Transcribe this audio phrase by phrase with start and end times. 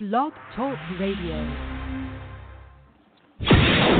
[0.00, 1.44] Blog Talk Radio.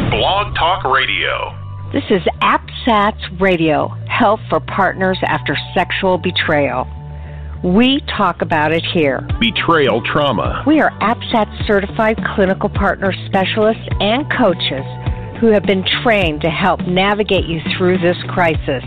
[0.09, 1.55] Blog Talk Radio.
[1.93, 6.87] This is APSATS Radio, Help for Partners After Sexual Betrayal.
[7.63, 9.29] We talk about it here.
[9.41, 10.65] Betrayal trauma.
[10.67, 14.87] We are APSAT certified clinical partner specialists and coaches
[15.39, 18.85] who have been trained to help navigate you through this crisis.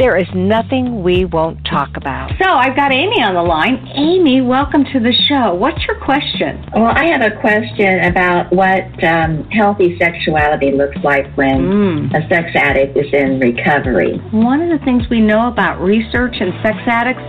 [0.00, 2.30] There is nothing we won't talk about.
[2.42, 3.86] So I've got Amy on the line.
[3.94, 5.52] Amy, welcome to the show.
[5.52, 6.64] What's your question?
[6.72, 12.16] Well, I have a question about what um, healthy sexuality looks like when Mm.
[12.16, 14.16] a sex addict is in recovery.
[14.32, 17.28] One of the things we know about research and sex addicts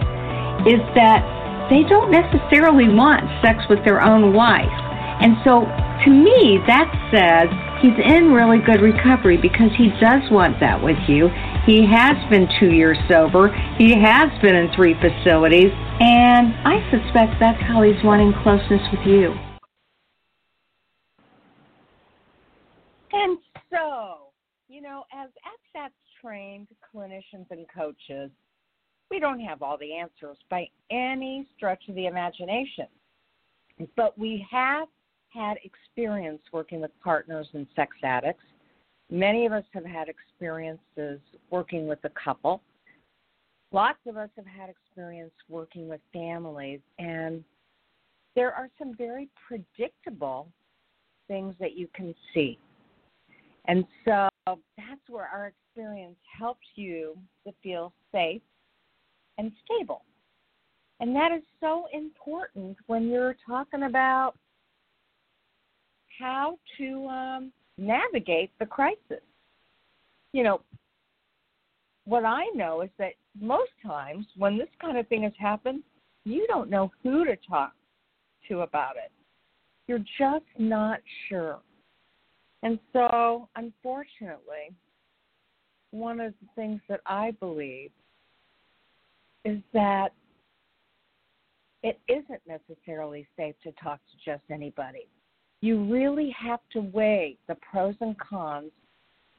[0.64, 4.72] is that they don't necessarily want sex with their own wife.
[5.20, 5.68] And so
[6.06, 7.52] to me, that says
[7.84, 11.28] he's in really good recovery because he does want that with you.
[11.66, 13.50] He has been two years sober.
[13.78, 15.72] He has been in three facilities.
[16.00, 19.36] And I suspect that's how he's wanting closeness with you.
[23.14, 23.38] And
[23.70, 24.32] so,
[24.68, 28.32] you know, as APSATS trained clinicians and coaches,
[29.12, 32.88] we don't have all the answers by any stretch of the imagination.
[33.96, 34.88] But we have
[35.30, 38.44] had experience working with partners and sex addicts.
[39.12, 41.20] Many of us have had experiences
[41.52, 42.62] working with a couple.
[43.72, 46.80] Lots of us have had experience working with families.
[47.00, 47.44] And
[48.36, 50.48] there are some very predictable
[51.28, 52.58] things that you can see.
[53.66, 58.42] And so that's where our experience helps you to feel safe
[59.38, 60.04] and stable.
[61.00, 64.34] And that is so important when you're talking about
[66.20, 69.24] how to um, navigate the crisis.
[70.34, 70.62] You know,
[72.06, 75.84] what I know is that most times when this kind of thing has happened,
[76.24, 77.74] you don't know who to talk
[78.48, 79.12] to about it.
[79.88, 81.60] You're just not sure.
[82.64, 84.74] And so, unfortunately,
[85.92, 87.92] one of the things that I believe
[89.44, 90.10] is that
[91.84, 95.08] it isn't necessarily safe to talk to just anybody.
[95.62, 98.72] You really have to weigh the pros and cons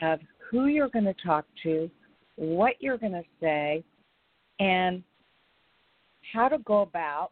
[0.00, 0.18] of
[0.50, 1.88] who you're going to talk to,
[2.36, 3.84] what you're going to say,
[4.58, 5.02] and
[6.32, 7.30] how to go about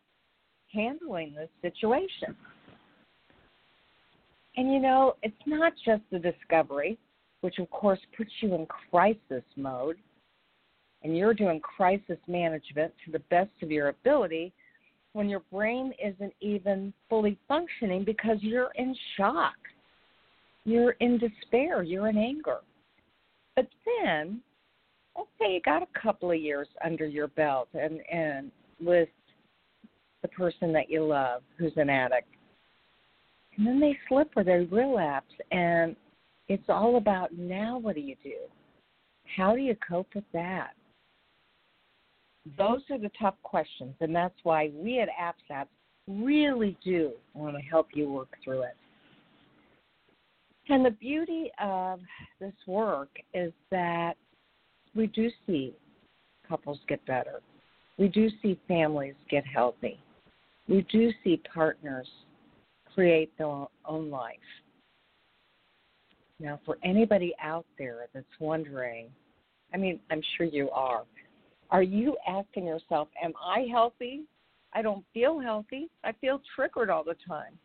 [0.72, 2.36] handling this situation.
[4.56, 6.98] And you know, it's not just the discovery,
[7.40, 9.96] which of course puts you in crisis mode,
[11.02, 14.52] and you're doing crisis management to the best of your ability
[15.12, 19.54] when your brain isn't even fully functioning because you're in shock.
[20.64, 22.58] You're in despair, you're in anger.
[23.56, 23.66] But
[24.04, 24.40] then,
[25.40, 28.50] say you got a couple of years under your belt and, and
[28.80, 29.08] with
[30.22, 32.28] the person that you love who's an addict.
[33.56, 35.96] And then they slip or they relapse and
[36.48, 38.36] it's all about now what do you do?
[39.36, 40.70] How do you cope with that?
[42.58, 45.68] Those are the tough questions and that's why we at APSATS
[46.08, 48.76] really do want to help you work through it.
[50.68, 52.00] And the beauty of
[52.40, 54.14] this work is that
[54.94, 55.74] we do see
[56.48, 57.40] couples get better
[57.98, 59.98] we do see families get healthy
[60.70, 62.06] we do see partners
[62.94, 64.36] create their own life.
[66.38, 69.08] Now, for anybody out there that's wondering,
[69.74, 71.02] I mean, I'm sure you are,
[71.70, 74.22] are you asking yourself, Am I healthy?
[74.72, 75.88] I don't feel healthy.
[76.04, 77.58] I feel triggered all the time.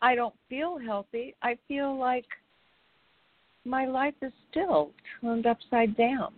[0.00, 1.34] I don't feel healthy.
[1.42, 2.26] I feel like
[3.64, 6.32] my life is still turned upside down.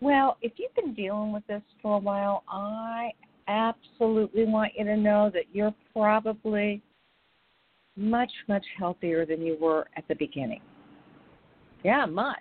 [0.00, 3.10] Well, if you've been dealing with this for a while, I
[3.48, 6.82] absolutely want you to know that you're probably
[7.96, 10.60] much, much healthier than you were at the beginning.
[11.84, 12.36] Yeah, much.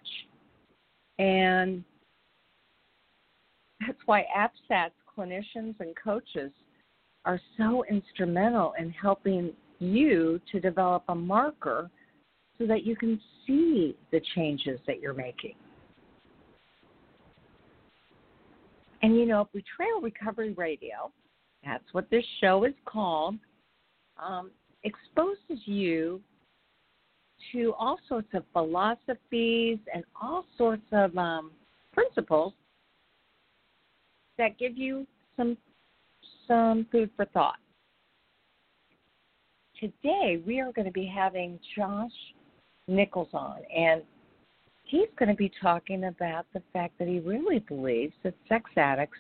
[1.17, 1.84] And
[3.79, 6.51] that's why APSATS clinicians and coaches
[7.25, 11.90] are so instrumental in helping you to develop a marker
[12.58, 15.55] so that you can see the changes that you're making.
[19.02, 21.11] And you know, Betrayal Recovery Radio,
[21.64, 23.35] that's what this show is called,
[24.17, 24.52] um,
[24.84, 26.22] exposes you
[27.52, 31.52] to all sorts of philosophies and all sorts of um,
[31.94, 32.53] principles
[34.38, 35.05] that give you
[35.35, 35.58] some
[36.47, 37.58] some food for thought.
[39.79, 42.11] Today we are going to be having Josh
[42.88, 44.02] Nichols on, and
[44.87, 49.17] he's going to be talking about the fact that he really believes that sex addicts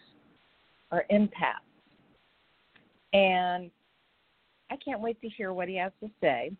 [0.91, 1.61] are empaths.
[3.13, 3.69] And
[4.69, 6.51] I can't wait to hear what he has to say.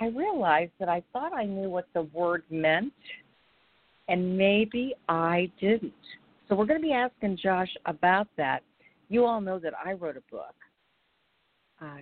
[0.00, 2.92] I realized that I thought I knew what the word meant,
[4.08, 5.92] and maybe I didn't.
[6.48, 8.62] So we're going to be asking Josh about that.
[9.08, 10.54] You all know that I wrote a book,
[11.82, 11.98] uh,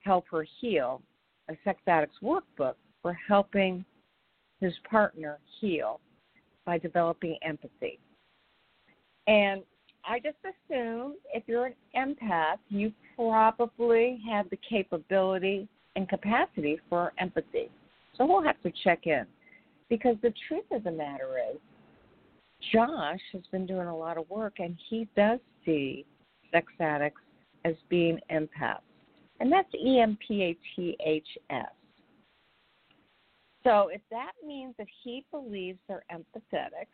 [0.00, 1.02] Help Her Heal,
[1.48, 3.84] a sex addict's workbook for helping
[4.60, 6.00] his partner heal
[6.64, 7.98] by developing empathy.
[9.26, 9.62] And
[10.04, 17.12] I just assume if you're an empath, you probably have the capability and capacity for
[17.18, 17.70] empathy.
[18.16, 19.26] So we'll have to check in.
[19.88, 21.58] Because the truth of the matter is,
[22.72, 26.04] Josh has been doing a lot of work and he does see
[26.52, 27.20] sex addicts
[27.64, 28.80] as being empaths.
[29.40, 31.66] And that's E M P A T H S.
[33.68, 36.88] So if that means that he believes they're empathetic,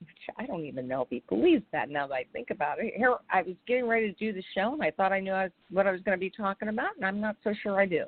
[0.00, 2.94] which I don't even know if he believes that now that I think about it.
[2.96, 5.44] Here, I was getting ready to do the show, and I thought I knew I
[5.44, 7.86] was, what I was going to be talking about, and I'm not so sure I
[7.86, 8.04] do.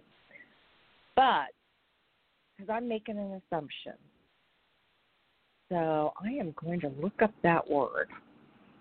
[1.17, 1.49] But
[2.57, 3.95] because I'm making an assumption,
[5.69, 8.07] so I am going to look up that word,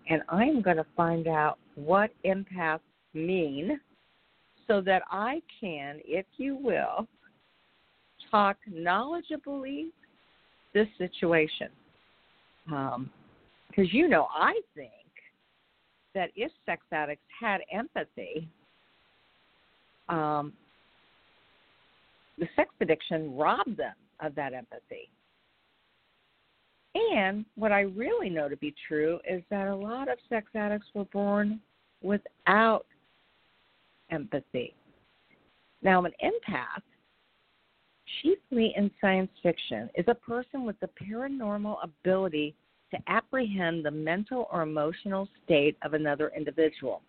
[0.08, 2.82] and I am going to find out what empaths
[3.16, 3.80] mean,
[4.68, 7.08] so that I can, if you will,
[8.30, 9.88] talk knowledgeably
[10.74, 11.70] this situation.
[12.66, 13.10] Because um,
[13.76, 14.92] you know, I think
[16.14, 18.48] that if sex addicts had empathy,
[20.10, 20.54] um,
[22.38, 25.10] the sex addiction robbed them of that empathy.
[26.96, 30.88] And what I really know to be true is that a lot of sex addicts
[30.94, 31.60] were born
[32.02, 32.86] without
[34.12, 34.74] empathy.
[35.82, 36.82] Now, I'm an empath
[38.22, 42.56] chiefly in science fiction, is a person with the paranormal ability
[42.92, 47.02] to apprehend the mental or emotional state of another individual.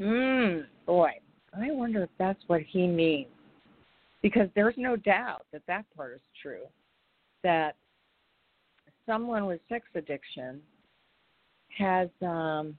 [0.00, 1.12] Hmm, boy,
[1.54, 3.28] I wonder if that's what he means.
[4.22, 6.62] Because there's no doubt that that part is true.
[7.42, 7.74] That
[9.04, 10.60] someone with sex addiction
[11.76, 12.76] has um,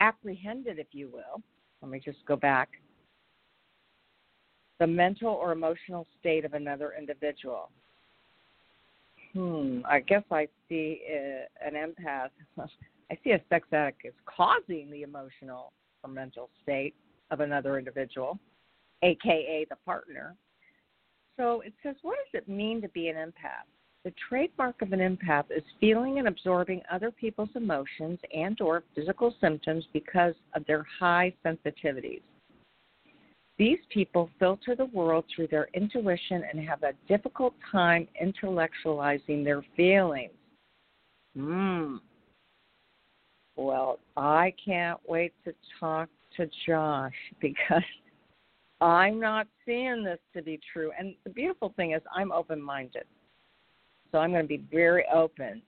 [0.00, 1.42] apprehended, if you will,
[1.82, 2.70] let me just go back
[4.84, 7.70] the mental or emotional state of another individual.
[9.32, 11.00] Hmm, I guess I see
[11.64, 12.28] an empath.
[13.10, 15.72] I see a sex addict as causing the emotional
[16.02, 16.94] or mental state
[17.30, 18.38] of another individual,
[19.02, 20.36] aka the partner.
[21.38, 23.64] So it says, what does it mean to be an empath?
[24.04, 29.34] The trademark of an empath is feeling and absorbing other people's emotions and or physical
[29.40, 32.20] symptoms because of their high sensitivities.
[33.56, 39.64] These people filter the world through their intuition and have a difficult time intellectualizing their
[39.76, 40.32] feelings.
[41.36, 41.96] Hmm.
[43.56, 47.82] Well, I can't wait to talk to Josh because
[48.80, 50.90] I'm not seeing this to be true.
[50.98, 53.04] And the beautiful thing is, I'm open minded.
[54.10, 55.62] So I'm going to be very open.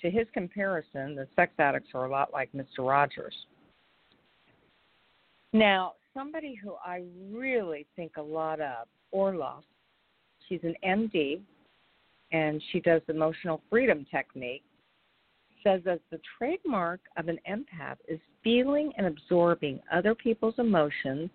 [0.00, 2.78] To his comparison, the sex addicts are a lot like Mr.
[2.78, 3.34] Rogers.
[5.52, 7.02] Now, somebody who I
[7.32, 9.62] really think a lot of, Orloff.
[10.48, 11.40] She's an MD,
[12.32, 14.62] and she does emotional freedom technique.
[15.64, 21.30] Says that the trademark of an empath is feeling and absorbing other people's emotions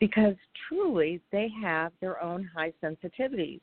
[0.00, 0.34] because
[0.68, 3.60] truly they have their own high sensitivities.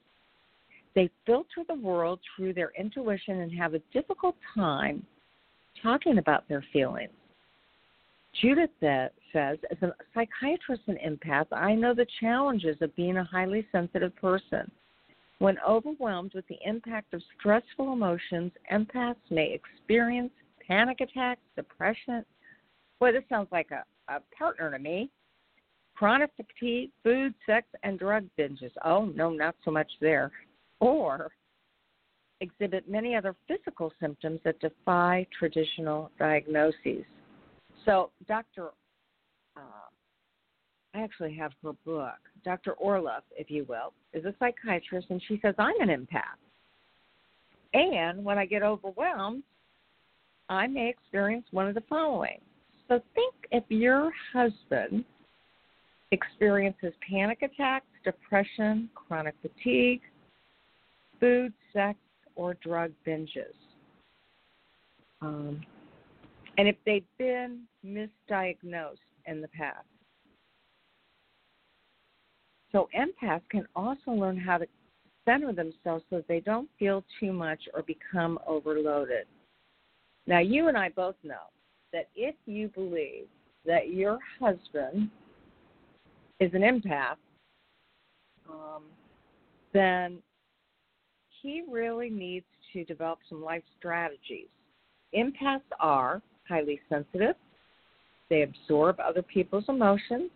[0.96, 5.06] They filter the world through their intuition and have a difficult time
[5.82, 7.12] talking about their feelings.
[8.42, 13.66] Judith says, as a psychiatrist and empath, I know the challenges of being a highly
[13.72, 14.70] sensitive person.
[15.40, 20.32] When overwhelmed with the impact of stressful emotions, empaths may experience
[20.66, 22.24] panic attacks, depression.
[23.00, 25.10] Boy, this sounds like a, a partner to me.
[25.96, 28.72] Chronic fatigue, food, sex, and drug binges.
[28.84, 30.32] Oh, no, not so much there.
[30.80, 31.30] Or
[32.42, 37.04] exhibit many other physical symptoms that defy traditional diagnoses.
[37.86, 38.70] So, Dr.
[39.58, 39.62] Uh,
[40.94, 42.18] I actually have her book.
[42.46, 42.76] Dr.
[42.84, 46.40] Orloff, if you will, is a psychiatrist, and she says, I'm an empath.
[47.74, 49.44] And when I get overwhelmed,
[50.50, 52.40] I may experience one of the following.
[52.88, 55.06] So, think if your husband
[56.12, 60.02] experiences panic attacks, depression, chronic fatigue,
[61.20, 61.98] food, sex,
[62.36, 63.56] or drug binges.
[65.22, 65.62] Um,
[66.58, 69.86] and if they've been misdiagnosed in the past.
[72.72, 74.68] So empaths can also learn how to
[75.26, 79.26] center themselves so that they don't feel too much or become overloaded.
[80.26, 81.50] Now, you and I both know
[81.92, 83.26] that if you believe
[83.66, 85.10] that your husband
[86.40, 87.16] is an empath,
[88.50, 88.84] um,
[89.74, 90.20] then
[91.42, 94.48] he really needs to develop some life strategies.
[95.16, 97.36] Empaths are highly sensitive,
[98.30, 100.32] they absorb other people's emotions.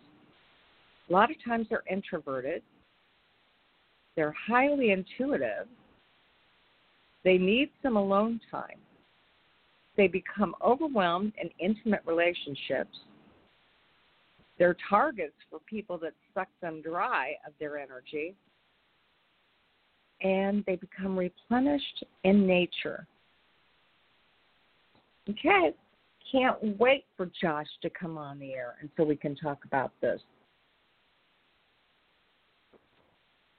[1.08, 2.62] A lot of times they're introverted,
[4.16, 5.66] they're highly intuitive,
[7.24, 8.78] they need some alone time.
[9.96, 12.96] They become overwhelmed in intimate relationships.
[14.58, 18.34] They're targets for people that suck them dry of their energy.
[20.22, 23.06] And they become replenished in nature.
[25.28, 25.74] Okay,
[26.30, 29.92] can't wait for Josh to come on the air and so we can talk about
[30.00, 30.20] this.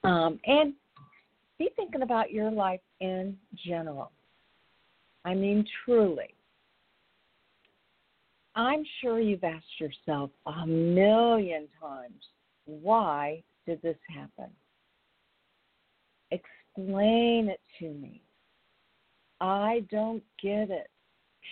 [0.02, 0.74] Um, and
[1.58, 3.36] be thinking about your life in
[3.66, 4.12] general.
[5.24, 6.34] I mean, truly.
[8.56, 12.24] I'm sure you've asked yourself a million times
[12.64, 14.50] why did this happen?
[16.30, 18.22] Explain it to me.
[19.40, 20.90] I don't get it.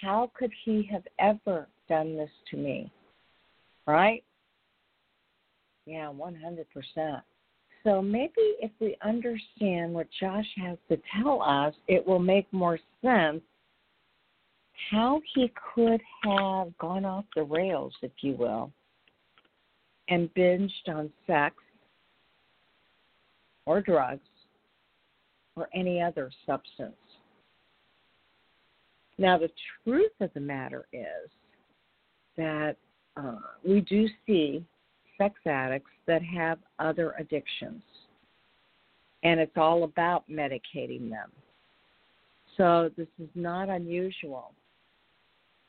[0.03, 2.91] How could he have ever done this to me?
[3.87, 4.23] Right?
[5.87, 7.23] Yeah, 100%.
[7.85, 12.79] So maybe if we understand what Josh has to tell us, it will make more
[13.03, 13.41] sense
[14.91, 18.71] how he could have gone off the rails, if you will,
[20.09, 21.57] and binged on sex
[23.67, 24.21] or drugs
[25.57, 26.95] or any other substance.
[29.19, 29.51] Now, the
[29.85, 31.31] truth of the matter is
[32.37, 32.77] that
[33.17, 34.65] uh, we do see
[35.19, 37.83] sex addicts that have other addictions,
[39.25, 41.31] and it's all about medicating them.
[42.57, 44.53] So, this is not unusual.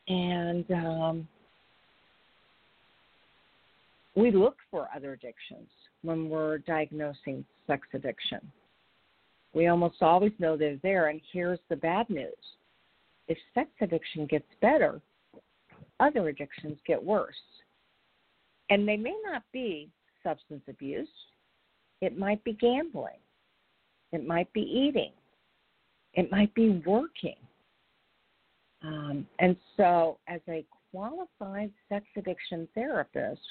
[0.07, 1.27] And um,
[4.15, 5.69] we look for other addictions
[6.03, 8.39] when we're diagnosing sex addiction.
[9.53, 12.33] We almost always know they're there, and here's the bad news
[13.29, 14.99] if sex addiction gets better,
[15.99, 17.35] other addictions get worse.
[18.69, 19.89] And they may not be
[20.23, 21.07] substance abuse,
[22.01, 23.19] it might be gambling,
[24.11, 25.11] it might be eating,
[26.13, 27.35] it might be working.
[28.81, 33.41] Um, and so, as a qualified sex addiction therapist,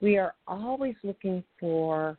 [0.00, 2.18] we are always looking for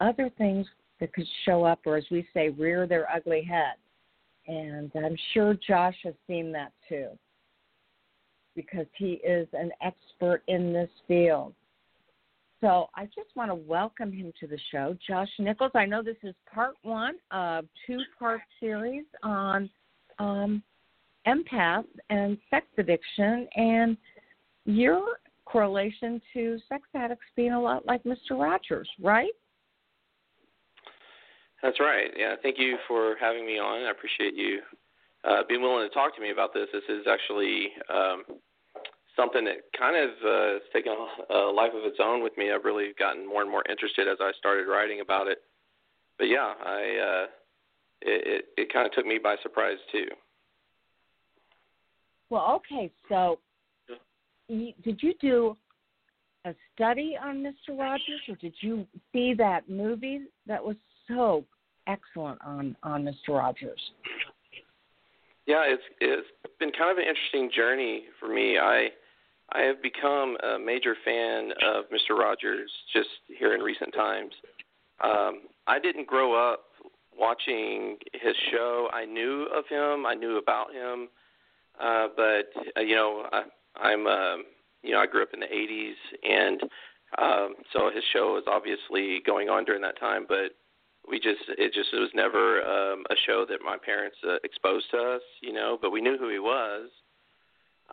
[0.00, 0.66] other things
[1.00, 3.74] that could show up, or as we say, rear their ugly head.
[4.48, 7.08] And I'm sure Josh has seen that too,
[8.54, 11.54] because he is an expert in this field.
[12.60, 14.96] So I just want to welcome him to the show.
[15.06, 19.68] Josh Nichols, I know this is part one of two part series on
[20.18, 20.62] um,
[21.26, 23.96] empath and sex addiction and
[24.64, 28.32] your correlation to sex addicts being a lot like Mr.
[28.32, 29.32] Rogers, right?
[31.66, 32.12] That's right.
[32.16, 33.88] Yeah, thank you for having me on.
[33.88, 34.60] I appreciate you
[35.28, 36.68] uh, being willing to talk to me about this.
[36.72, 38.22] This is actually um,
[39.16, 40.92] something that kind of uh, has taken
[41.28, 42.52] a, life of its own with me.
[42.52, 45.38] I've really gotten more and more interested as I started writing about it.
[46.18, 47.26] But yeah, I uh,
[48.02, 50.06] it, it, it kind of took me by surprise too.
[52.30, 52.92] Well, okay.
[53.08, 53.40] So,
[54.48, 55.56] did you do
[56.44, 57.76] a study on Mr.
[57.76, 60.76] Rogers, or did you see that movie that was
[61.08, 61.44] so
[61.86, 63.36] excellent on on Mr.
[63.36, 63.80] Rogers?
[65.46, 66.26] Yeah, it's it's
[66.58, 68.58] been kind of an interesting journey for me.
[68.58, 68.88] I
[69.52, 72.18] I have become a major fan of Mr.
[72.18, 74.32] Rogers just here in recent times.
[75.02, 76.64] Um, I didn't grow up
[77.16, 78.88] watching his show.
[78.92, 80.04] I knew of him.
[80.04, 81.08] I knew about him.
[81.80, 83.42] Uh, but uh, you know, I,
[83.78, 84.42] I'm uh,
[84.82, 86.60] you know I grew up in the '80s, and
[87.18, 90.24] um, so his show was obviously going on during that time.
[90.28, 90.56] But
[91.08, 94.86] we just it just it was never um, a show that my parents uh, exposed
[94.92, 95.78] to us, you know.
[95.80, 96.88] But we knew who he was.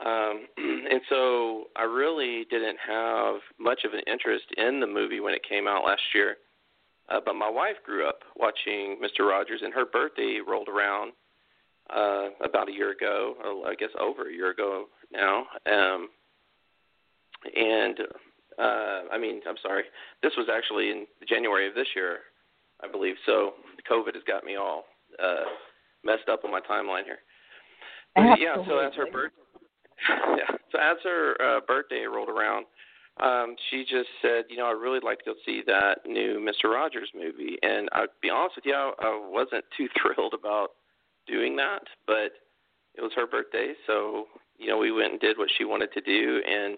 [0.03, 5.33] Um, and so I really didn't have much of an interest in the movie when
[5.33, 6.37] it came out last year.
[7.09, 9.27] Uh, but my wife grew up watching Mr.
[9.27, 11.11] Rogers, and her birthday rolled around,
[11.89, 15.45] uh, about a year ago, I guess over a year ago now.
[15.65, 16.09] Um,
[17.55, 17.99] and
[18.57, 19.83] uh, I mean, I'm sorry,
[20.21, 22.19] this was actually in January of this year,
[22.81, 23.15] I believe.
[23.25, 23.53] So
[23.89, 24.85] COVID has got me all
[25.21, 25.45] uh,
[26.03, 27.19] messed up on my timeline here.
[28.15, 29.31] But, yeah, so as her birth,
[30.37, 32.65] yeah, so as her uh, birthday rolled around,
[33.21, 36.69] um, she just said, you know, I'd really like to go see that new Mister
[36.69, 37.57] Rogers movie.
[37.61, 40.69] And I'd be honest with you, I, I wasn't too thrilled about
[41.27, 42.33] doing that, but
[42.95, 44.25] it was her birthday, so
[44.57, 46.77] you know we went and did what she wanted to do, and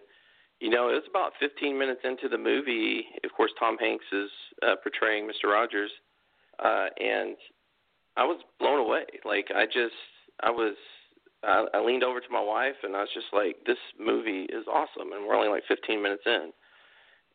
[0.59, 3.05] you know it was about 15 minutes into the movie.
[3.23, 4.29] Of course, Tom Hanks is
[4.63, 5.51] uh, portraying Mr.
[5.51, 5.91] Rogers,
[6.63, 7.35] uh, and
[8.17, 9.03] I was blown away.
[9.25, 9.95] Like I just,
[10.41, 10.75] I was,
[11.43, 14.65] I, I leaned over to my wife and I was just like, this movie is
[14.67, 16.51] awesome, and we're only like 15 minutes in,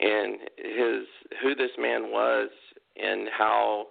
[0.00, 1.06] and his
[1.42, 2.48] who this man was
[2.96, 3.86] and how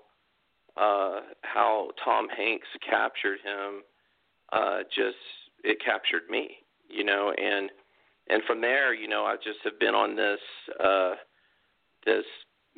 [0.78, 3.84] uh how Tom Hanks captured him
[4.52, 5.18] uh just
[5.64, 6.58] it captured me
[6.90, 7.70] you know and
[8.30, 10.40] and from there you know I just have been on this
[10.84, 11.16] uh
[12.06, 12.26] this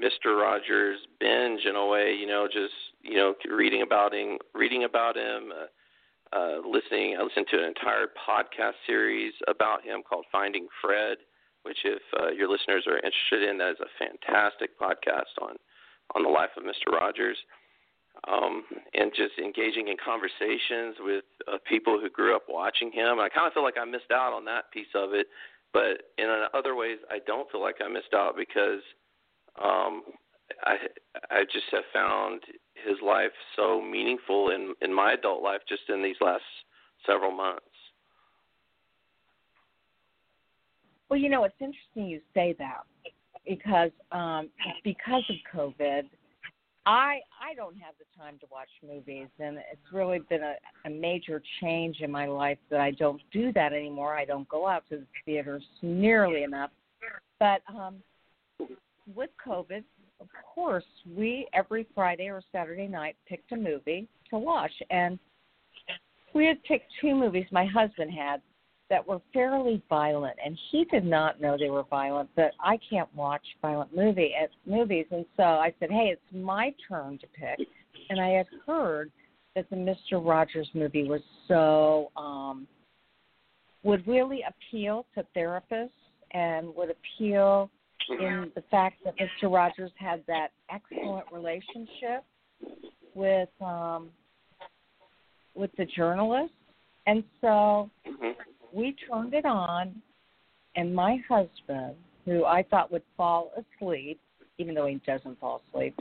[0.01, 0.39] Mr.
[0.41, 5.15] Rogers binge in a way you know just you know reading about him reading about
[5.17, 10.67] him uh, uh listening I listened to an entire podcast series about him called Finding
[10.81, 11.17] Fred
[11.63, 15.55] which if uh, your listeners are interested in that is a fantastic podcast on
[16.15, 16.91] on the life of Mr.
[16.91, 17.37] Rogers
[18.27, 18.63] um,
[18.93, 23.19] and just engaging in conversations with uh, people who grew up watching him.
[23.19, 25.27] I kind of feel like I missed out on that piece of it,
[25.73, 28.81] but in other ways, I don't feel like I missed out because
[29.63, 30.03] um,
[30.63, 30.75] I
[31.29, 32.41] I just have found
[32.75, 36.43] his life so meaningful in in my adult life just in these last
[37.05, 37.65] several months.
[41.09, 42.83] Well, you know, it's interesting you say that
[43.47, 44.49] because um,
[44.83, 46.03] because of COVID
[46.85, 50.89] I I don't have the time to watch movies, and it's really been a, a
[50.89, 54.15] major change in my life that I don't do that anymore.
[54.15, 56.71] I don't go out to the theaters nearly enough.
[57.39, 57.97] But um,
[59.15, 59.83] with COVID,
[60.19, 60.85] of course,
[61.15, 65.19] we every Friday or Saturday night picked a movie to watch, and
[66.33, 67.45] we had picked two movies.
[67.51, 68.41] My husband had
[68.91, 72.29] that were fairly violent, and he did not know they were violent.
[72.35, 76.75] But I can't watch violent movie at movies, and so I said, "Hey, it's my
[76.87, 77.65] turn to pick."
[78.09, 79.09] And I had heard
[79.55, 82.67] that the Mister Rogers movie was so um,
[83.83, 85.89] would really appeal to therapists
[86.31, 87.71] and would appeal
[88.09, 89.49] in the fact that Mr.
[89.49, 92.25] Rogers had that excellent relationship
[93.15, 94.09] with um,
[95.55, 96.53] with the journalist,
[97.07, 98.31] and so Mm-hmm
[98.73, 100.01] we turned it on,
[100.75, 104.19] and my husband, who I thought would fall asleep,
[104.57, 105.97] even though he doesn't fall asleep,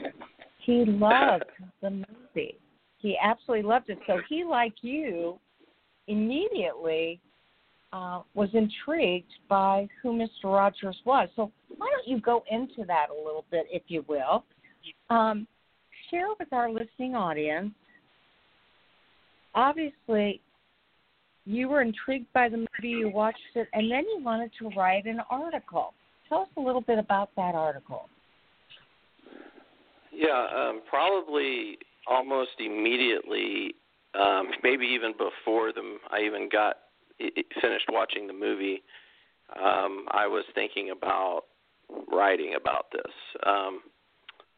[0.65, 1.45] he loved
[1.81, 2.57] the movie.
[2.99, 3.97] He absolutely loved it.
[4.05, 5.39] So he, like you,
[6.07, 7.19] immediately
[7.93, 10.45] uh, was intrigued by who Mr.
[10.45, 11.29] Rogers was.
[11.35, 14.45] So why don't you go into that a little bit, if you will?
[15.09, 15.47] Um,
[16.09, 17.71] share with our listening audience.
[19.55, 20.41] Obviously,
[21.45, 25.05] you were intrigued by the movie, you watched it, and then you wanted to write
[25.05, 25.93] an article.
[26.29, 28.07] Tell us a little bit about that article.
[30.13, 31.77] Yeah, um, probably
[32.07, 33.75] almost immediately,
[34.19, 36.77] um, maybe even before the I even got
[37.61, 38.83] finished watching the movie,
[39.55, 41.43] um, I was thinking about
[42.11, 43.11] writing about this.
[43.45, 43.81] Um,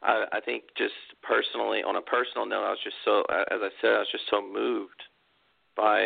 [0.02, 3.70] I, I think just personally, on a personal note, I was just so, as I
[3.80, 5.02] said, I was just so moved
[5.76, 6.04] by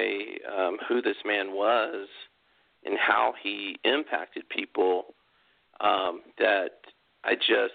[0.57, 2.09] um, who this man was
[2.85, 5.15] and how he impacted people
[5.81, 6.81] um, that
[7.25, 7.75] I just,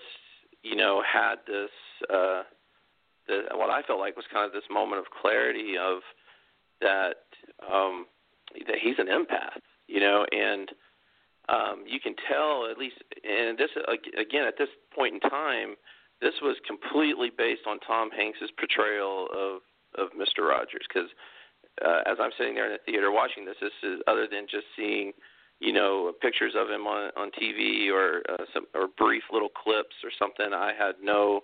[0.64, 1.70] you know, had this,
[2.10, 2.44] uh,
[3.28, 6.00] the, what I felt like was kind of this moment of clarity of
[6.82, 7.24] that,
[7.72, 8.06] um,
[8.68, 10.70] that he's an empath, you know, and
[11.50, 13.70] um, you can tell at least, and this
[14.18, 15.76] again at this point in time,
[16.22, 19.62] this was completely based on Tom Hanks's portrayal of
[19.96, 20.48] of Mr.
[20.48, 21.10] Rogers because
[21.82, 24.66] uh, as I'm sitting there in the theater watching this, this is other than just
[24.76, 25.12] seeing,
[25.60, 29.96] you know, pictures of him on on TV or uh, some or brief little clips
[30.04, 30.54] or something.
[30.54, 31.42] I had no,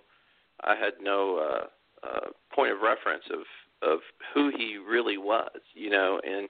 [0.62, 3.40] I had no uh, uh, point of reference of
[3.82, 4.00] of
[4.34, 6.48] who he really was, you know, and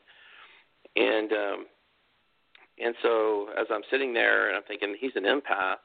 [0.97, 1.67] and um,
[2.79, 5.77] and so as I'm sitting there and I'm thinking he's an empath,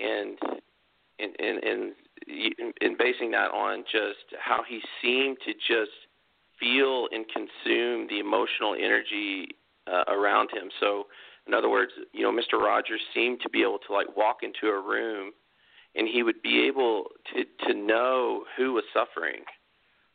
[0.00, 0.38] and
[1.18, 6.05] and and and, and basing that on just how he seemed to just
[6.58, 9.48] feel and consume the emotional energy
[9.86, 10.70] uh, around him.
[10.80, 11.06] So,
[11.46, 12.60] in other words, you know, Mr.
[12.60, 15.32] Rogers seemed to be able to like walk into a room,
[15.94, 19.42] and he would be able to to know who was suffering.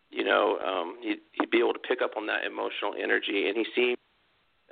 [0.09, 3.55] You know, um, he'd, he'd be able to pick up on that emotional energy, and
[3.55, 3.97] he seemed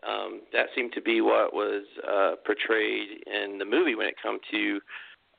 [0.08, 4.40] um, that seemed to be what was uh, portrayed in the movie when it come
[4.52, 4.80] to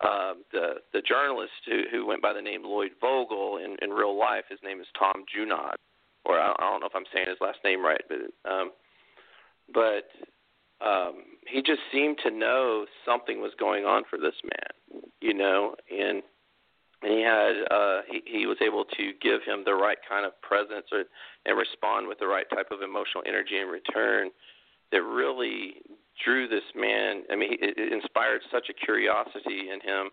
[0.02, 4.18] uh, the the journalist who, who went by the name Lloyd Vogel in, in real
[4.18, 4.44] life.
[4.48, 5.76] His name is Tom Junod
[6.24, 8.70] or I, don't know if I'm saying his last name right, but um,
[9.72, 10.06] but
[10.85, 15.74] um, he just seemed to know something was going on for this man, you know,
[15.90, 16.22] and
[17.02, 20.40] and he had uh, he, he was able to give him the right kind of
[20.42, 21.04] presence or,
[21.46, 24.30] and respond with the right type of emotional energy in return
[24.92, 25.76] that really
[26.24, 27.22] drew this man.
[27.30, 30.11] I mean, it, it inspired such a curiosity in him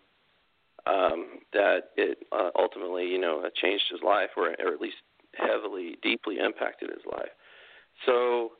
[0.86, 4.96] um, that it uh, ultimately, you know, changed his life, or, or at least
[5.38, 7.30] heavily, deeply impacted his life.
[8.06, 8.52] So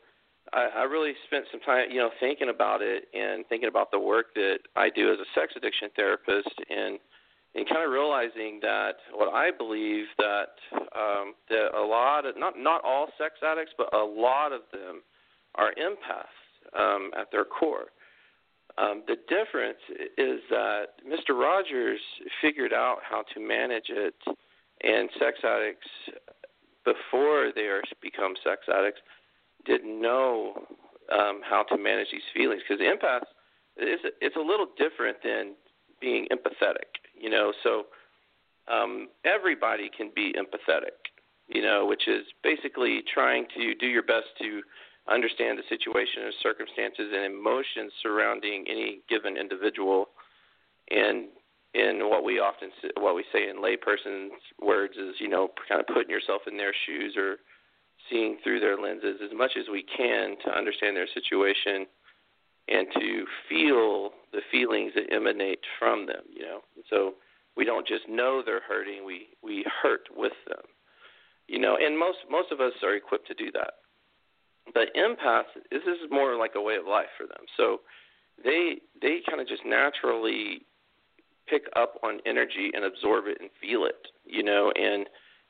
[0.53, 3.99] I, I really spent some time, you know, thinking about it and thinking about the
[3.99, 6.99] work that I do as a sex addiction therapist, and
[7.55, 12.55] and kind of realizing that what I believe that um, that a lot of not
[12.59, 15.03] not all sex addicts, but a lot of them
[15.55, 17.87] are empaths um, at their core.
[18.77, 19.79] Um, the difference
[20.17, 21.31] is that Mr.
[21.31, 22.01] Rogers
[22.41, 24.15] figured out how to manage it,
[24.85, 25.89] and sex addicts
[26.93, 29.01] before they are become sex addicts
[29.67, 30.55] didn't know
[31.13, 33.29] um, how to manage these feelings because empaths
[33.77, 35.55] is it's a little different than
[36.01, 37.53] being empathetic, you know.
[37.63, 37.87] So
[38.73, 40.97] um, everybody can be empathetic,
[41.49, 44.63] you know, which is basically trying to do your best to
[45.11, 50.09] understand the situation and circumstances and emotions surrounding any given individual.
[50.91, 51.29] And
[51.75, 55.87] in what we often what we say in layperson's words is, you know, kind of
[55.87, 57.37] putting yourself in their shoes or
[58.11, 61.87] seeing through their lenses as much as we can to understand their situation
[62.69, 66.61] and to feel the feelings that emanate from them, you know.
[66.91, 67.15] So
[67.57, 70.65] we don't just know they're hurting, we we hurt with them.
[71.49, 73.75] You know, and most most of us are equipped to do that.
[74.75, 77.45] But empaths, this is more like a way of life for them.
[77.57, 77.81] So
[78.43, 80.67] they they kind of just naturally
[81.49, 85.07] pick up on energy and absorb it and feel it, you know, and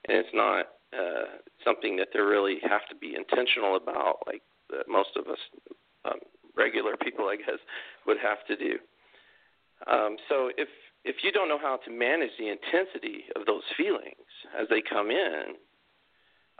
[0.09, 4.83] and it's not uh, something that they really have to be intentional about, like uh,
[4.89, 5.39] most of us
[6.05, 6.19] um,
[6.57, 7.59] regular people, I guess,
[8.07, 8.79] would have to do.
[9.87, 10.69] Um, so if
[11.05, 15.11] if you don't know how to manage the intensity of those feelings as they come
[15.11, 15.55] in,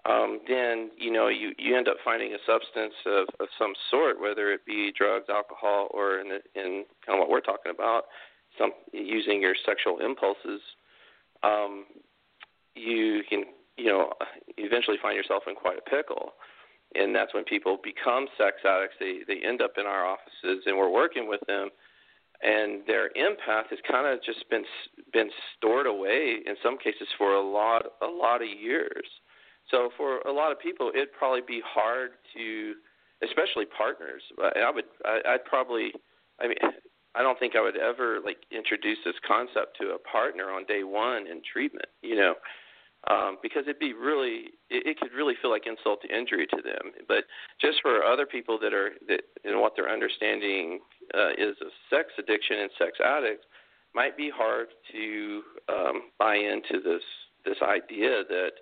[0.09, 4.21] um, then you know you you end up finding a substance of, of some sort,
[4.21, 8.05] whether it be drugs, alcohol, or in the, in kind of what we're talking about,
[8.59, 10.61] some using your sexual impulses.
[11.43, 11.87] Um,
[12.75, 13.45] you can
[13.77, 14.13] you know
[14.57, 16.33] eventually find yourself in quite a pickle,
[16.95, 18.97] and that's when people become sex addicts.
[19.01, 21.71] They they end up in our offices, and we're working with them.
[22.41, 24.65] And their empath has kind of just been
[25.13, 29.07] been stored away in some cases for a lot a lot of years
[29.71, 32.75] so for a lot of people, it'd probably be hard to,
[33.23, 34.23] especially partners.
[34.41, 35.93] I would, I, I'd probably,
[36.41, 36.57] I mean,
[37.15, 40.85] I don't think I would ever like introduce this concept to a partner on day
[40.85, 41.89] one in treatment.
[42.03, 42.35] You know,
[43.09, 46.63] um, because it'd be really, it, it could really feel like insult to injury to
[46.63, 46.93] them.
[47.07, 47.25] But
[47.61, 50.81] just for other people that are that and what their understanding
[51.15, 53.47] uh, is of sex addiction and sex addicts,
[53.95, 57.03] might be hard to um, buy into this
[57.45, 58.53] this idea that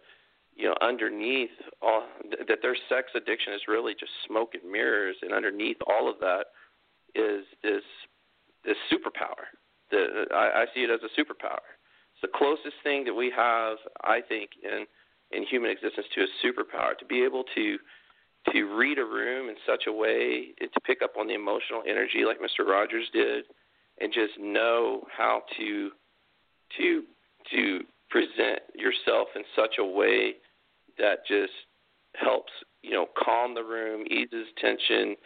[0.57, 1.51] you know, underneath
[1.83, 2.05] all
[2.49, 6.47] that their sex addiction is really just smoke and mirrors, and underneath all of that
[7.15, 7.83] is this
[8.67, 9.49] this superpower.
[9.91, 11.65] The I, I see it as a superpower.
[12.13, 14.87] It's the closest thing that we have, I think, in
[15.33, 16.99] in human existence to a superpower.
[16.99, 17.79] To be able to
[18.53, 22.25] to read a room in such a way to pick up on the emotional energy,
[22.25, 22.67] like Mr.
[22.67, 23.45] Rogers did,
[24.01, 25.91] and just know how to
[26.79, 27.03] to
[27.51, 30.35] to present yourself in such a way
[30.99, 31.53] that just
[32.15, 32.53] helps,
[32.83, 35.17] you know, calm the room, eases tension,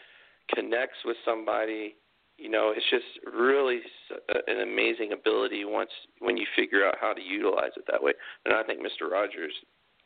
[0.55, 1.95] connects with somebody.
[2.41, 3.05] You know, it's just
[3.37, 8.03] really uh, an amazing ability once when you figure out how to utilize it that
[8.03, 8.13] way.
[8.47, 9.11] And I think Mr.
[9.11, 9.53] Rogers,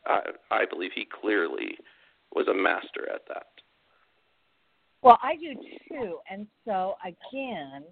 [0.05, 0.19] I,
[0.51, 1.77] I believe he clearly
[2.33, 3.47] was a master at that.
[5.01, 5.53] Well, I do
[5.87, 6.17] too.
[6.29, 7.83] And so, again,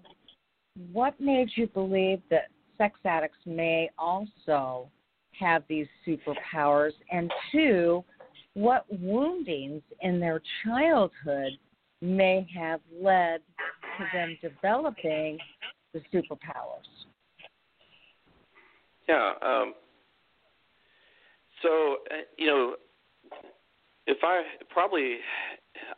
[0.92, 4.90] what made you believe that sex addicts may also
[5.38, 6.92] have these superpowers?
[7.10, 8.04] And two,
[8.54, 11.52] what woundings in their childhood
[12.00, 13.40] may have led
[13.98, 15.38] to them developing
[15.92, 16.88] the superpowers?
[19.08, 19.32] Yeah.
[19.42, 19.74] Um,
[21.62, 22.74] so, uh, you know,
[24.06, 25.16] if I probably,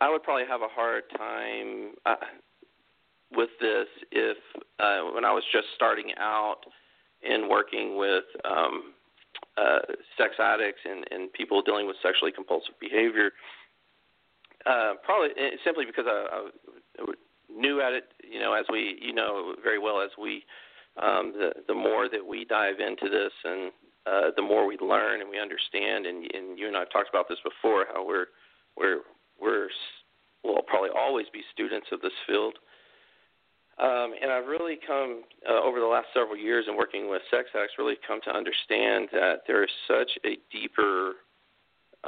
[0.01, 2.15] I would probably have a hard time uh,
[3.33, 4.37] with this if
[4.79, 6.61] uh, when I was just starting out
[7.23, 8.95] in working with um,
[9.57, 9.79] uh,
[10.19, 13.33] sex addicts and, and people dealing with sexually compulsive behavior.
[14.65, 16.49] Uh, probably eh, simply because I,
[17.57, 20.45] I knew at it, you know, as we, you know, very well as we,
[21.03, 23.73] um, the the more that we dive into this and
[24.07, 27.09] uh, the more we learn and we understand, and, and you and I have talked
[27.09, 28.27] about this before, how we're
[28.77, 29.01] we're
[29.41, 29.69] we're
[30.45, 32.55] will probably always be students of this field.
[33.79, 37.49] Um, and I've really come uh, over the last several years in working with sex
[37.55, 41.21] addicts, really come to understand that there is such a deeper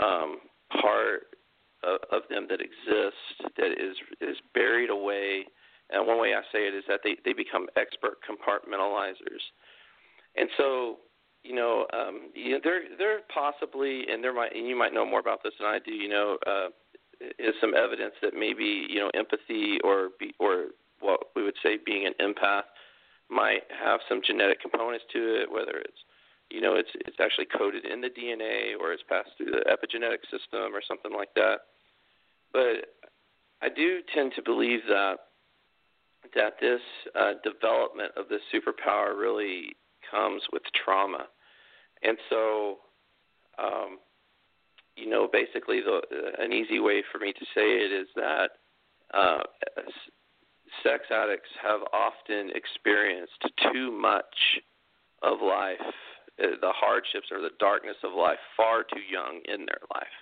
[0.00, 0.38] um,
[0.80, 1.27] part
[1.82, 5.44] of, of them that exists that is is buried away.
[5.90, 9.42] And one way I say it is that they they become expert compartmentalizers.
[10.36, 10.98] And so,
[11.42, 15.06] you know, um, you know, there there possibly, and there might, and you might know
[15.06, 15.92] more about this than I do.
[15.92, 16.68] You know, uh,
[17.38, 20.66] is some evidence that maybe you know empathy or be, or
[21.00, 22.68] what we would say being an empath
[23.30, 25.98] might have some genetic components to it, whether it's
[26.50, 30.22] you know it's it's actually coded in the DNA or it's passed through the epigenetic
[30.30, 31.58] system or something like that.
[32.52, 32.94] But
[33.60, 35.16] I do tend to believe that
[36.34, 36.80] that this
[37.18, 39.76] uh, development of this superpower really
[40.10, 41.26] comes with trauma,
[42.02, 42.78] and so
[43.58, 43.98] um,
[44.96, 46.00] you know basically the
[46.38, 48.50] an easy way for me to say it is that
[49.14, 49.42] uh,
[50.82, 54.60] sex addicts have often experienced too much
[55.22, 59.66] of life, uh, Uh, the hardships or the darkness of life, far too young in
[59.66, 60.16] their life.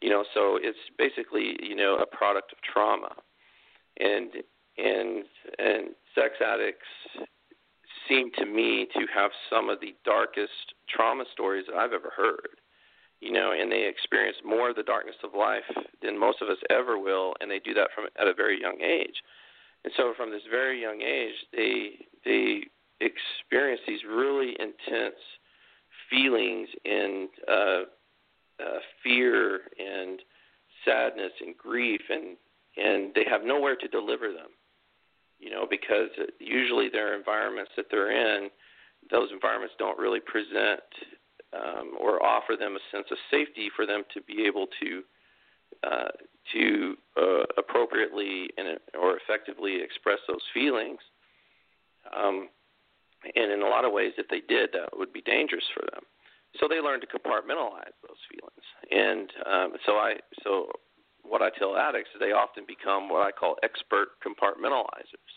[0.00, 3.10] You know, so it's basically you know a product of trauma,
[3.98, 4.30] and
[4.78, 5.24] and
[5.58, 6.86] and sex addicts
[8.08, 12.60] seem to me to have some of the darkest trauma stories that I've ever heard.
[13.20, 15.64] You know, and they experience more of the darkness of life
[16.02, 18.80] than most of us ever will, and they do that from at a very young
[18.82, 19.22] age.
[19.84, 22.64] And so from this very young age, they they
[23.00, 25.20] experience these really intense
[26.10, 27.82] feelings and uh,
[28.60, 30.20] uh, fear and
[30.84, 32.36] sadness and grief, and
[32.76, 34.50] and they have nowhere to deliver them.
[35.38, 38.48] You know, because usually their environments that they're in,
[39.10, 40.80] those environments don't really present
[41.52, 45.02] um, or offer them a sense of safety for them to be able to
[45.82, 46.08] uh,
[46.52, 50.98] to uh, appropriately and or effectively express those feelings.
[52.16, 52.48] Um,
[53.34, 56.02] and in a lot of ways, if they did, that would be dangerous for them.
[56.60, 58.66] So they learn to compartmentalize those feelings.
[58.90, 60.70] And um, so I so
[61.22, 65.32] what I tell addicts is they often become what I call expert compartmentalizers.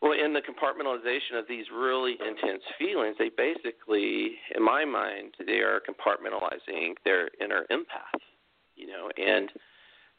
[0.00, 5.60] Well, in the compartmentalization of these really intense feelings, they basically, in my mind, they
[5.60, 8.20] are compartmentalizing their inner empath
[8.80, 9.50] you know, and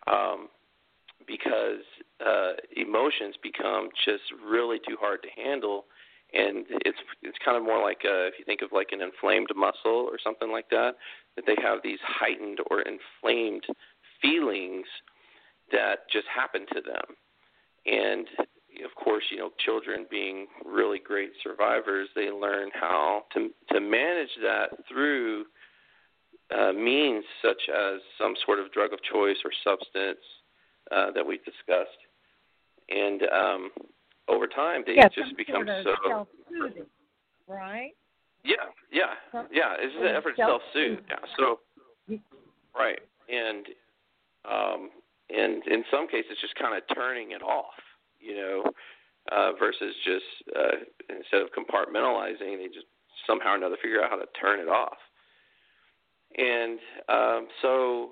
[0.07, 0.47] um,
[1.27, 1.83] because
[2.25, 5.85] uh, emotions become just really too hard to handle,
[6.33, 9.49] and it's it's kind of more like a, if you think of like an inflamed
[9.55, 10.95] muscle or something like that,
[11.35, 13.65] that they have these heightened or inflamed
[14.21, 14.85] feelings
[15.71, 17.15] that just happen to them,
[17.85, 18.27] and
[18.85, 24.31] of course, you know, children being really great survivors, they learn how to to manage
[24.41, 25.45] that through
[26.57, 30.23] uh, means such as some sort of drug of choice or substance
[30.91, 31.89] uh, that we've discussed.
[32.89, 33.71] And um,
[34.31, 36.85] over time, they yeah, just become sort of so
[37.47, 37.91] right?
[38.43, 39.75] Yeah, yeah, yeah.
[39.77, 40.99] It's an effort to self-soothe.
[41.09, 41.15] Yeah.
[41.37, 41.59] So,
[42.75, 43.65] right, and
[44.49, 44.89] um,
[45.29, 47.77] and in some cases, just kind of turning it off,
[48.19, 48.63] you know,
[49.31, 52.87] uh, versus just uh, instead of compartmentalizing, they just
[53.27, 54.97] somehow or another figure out how to turn it off
[56.37, 58.09] and um, so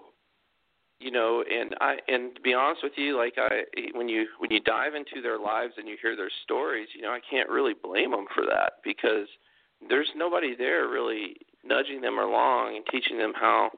[0.99, 4.51] you know and i and to be honest with you like i when you when
[4.51, 7.73] you dive into their lives and you hear their stories you know i can't really
[7.81, 9.27] blame them for that because
[9.87, 13.69] there's nobody there really nudging them along and teaching them how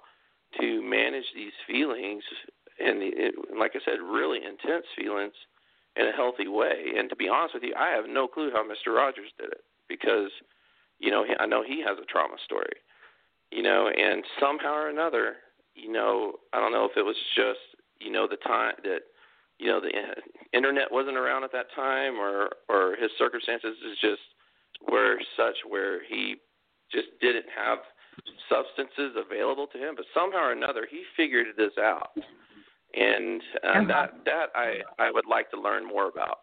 [0.60, 2.24] to manage these feelings
[2.80, 5.34] and the, it, like i said really intense feelings
[5.98, 6.86] in a healthy way.
[6.98, 9.64] And to be honest with you i have no clue how mr rogers did it
[9.88, 10.32] because
[11.00, 12.74] you know i know he has a trauma story
[13.52, 15.36] you know, and somehow or another,
[15.76, 17.60] you know, I don't know if it was just,
[18.00, 19.02] you know, the time that,
[19.60, 19.92] you know, the
[20.54, 24.22] internet wasn't around at that time, or or his circumstances is just
[24.90, 26.36] were such where he
[26.92, 27.80] just didn't have
[28.50, 32.12] substances available to him, but somehow or another he figured this out,
[32.94, 36.40] and uh, that that I I would like to learn more about.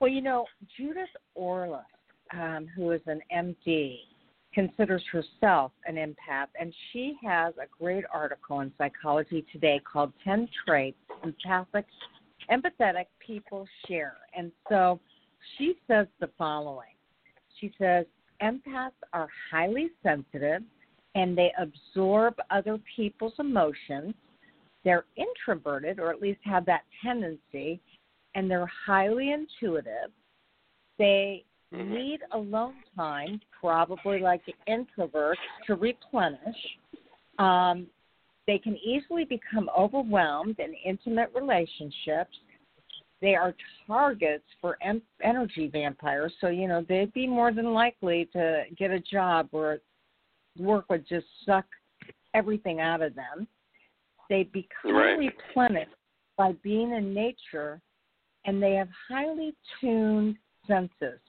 [0.00, 1.08] Well, you know, Judith
[1.38, 1.84] Orloff,
[2.32, 3.98] um, who is an MD,
[4.54, 10.48] considers herself an empath, and she has a great article in Psychology Today called 10
[10.66, 11.86] Traits Empathic,
[12.50, 14.16] Empathetic People Share.
[14.36, 15.00] And so
[15.56, 16.94] she says the following
[17.60, 18.06] She says,
[18.42, 20.62] Empaths are highly sensitive
[21.14, 24.14] and they absorb other people's emotions.
[24.84, 27.80] They're introverted, or at least have that tendency,
[28.34, 30.10] and they're highly intuitive.
[30.98, 31.94] They mm-hmm.
[31.94, 35.34] need alone time, probably like introverts,
[35.66, 36.56] to replenish.
[37.38, 37.86] Um,
[38.46, 42.36] they can easily become overwhelmed in intimate relationships.
[43.20, 43.54] they are
[43.86, 46.32] targets for em- energy vampires.
[46.40, 49.78] So you know they'd be more than likely to get a job where
[50.58, 51.64] work would just suck
[52.34, 53.46] everything out of them.
[54.28, 55.18] They become Right.
[55.18, 55.94] replenished
[56.36, 57.80] by being in nature,
[58.44, 61.20] and they have highly tuned senses.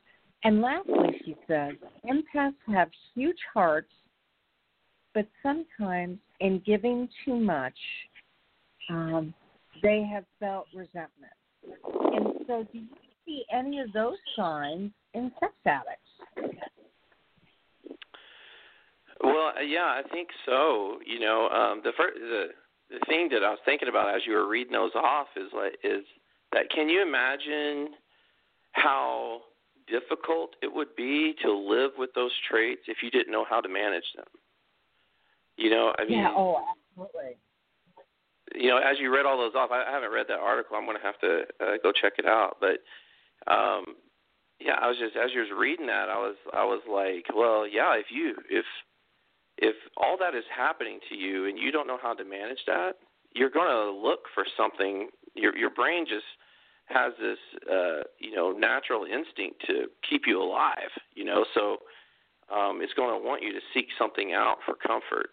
[0.44, 1.74] And lastly, she says,
[2.06, 3.92] empaths have huge hearts,
[5.14, 7.78] but sometimes in giving too much,
[8.90, 9.34] um,
[9.82, 11.32] they have felt resentment.
[11.64, 12.88] And so, do you
[13.26, 16.60] see any of those signs in sex addicts?
[19.24, 20.98] Well, uh, yeah, I think so.
[21.06, 22.48] You know, um, the first the
[22.90, 25.78] the thing that I was thinking about as you were reading those off is like
[25.84, 26.04] is
[26.52, 27.94] that can you imagine
[28.74, 29.42] how
[29.88, 33.69] difficult it would be to live with those traits if you didn't know how to
[33.69, 34.26] manage them?
[35.58, 36.34] You know, I mean, yeah.
[36.36, 36.63] Oh,
[36.98, 37.38] absolutely.
[38.56, 40.76] you know, as you read all those off, I, I haven't read that article.
[40.76, 42.58] I'm going to have to uh, go check it out.
[42.60, 42.82] But
[43.52, 43.96] um,
[44.60, 47.67] yeah, I was just as you was reading that, I was I was like, well,
[47.67, 48.65] yeah, if you if
[49.58, 52.93] if all that is happening to you and you don't know how to manage that,
[53.36, 55.10] you're going to look for something.
[55.36, 56.26] Your your brain just
[56.86, 57.38] has this
[57.69, 60.91] uh, you know natural instinct to keep you alive.
[61.15, 61.78] You know, so
[62.54, 65.32] um, it's going to want you to seek something out for comfort.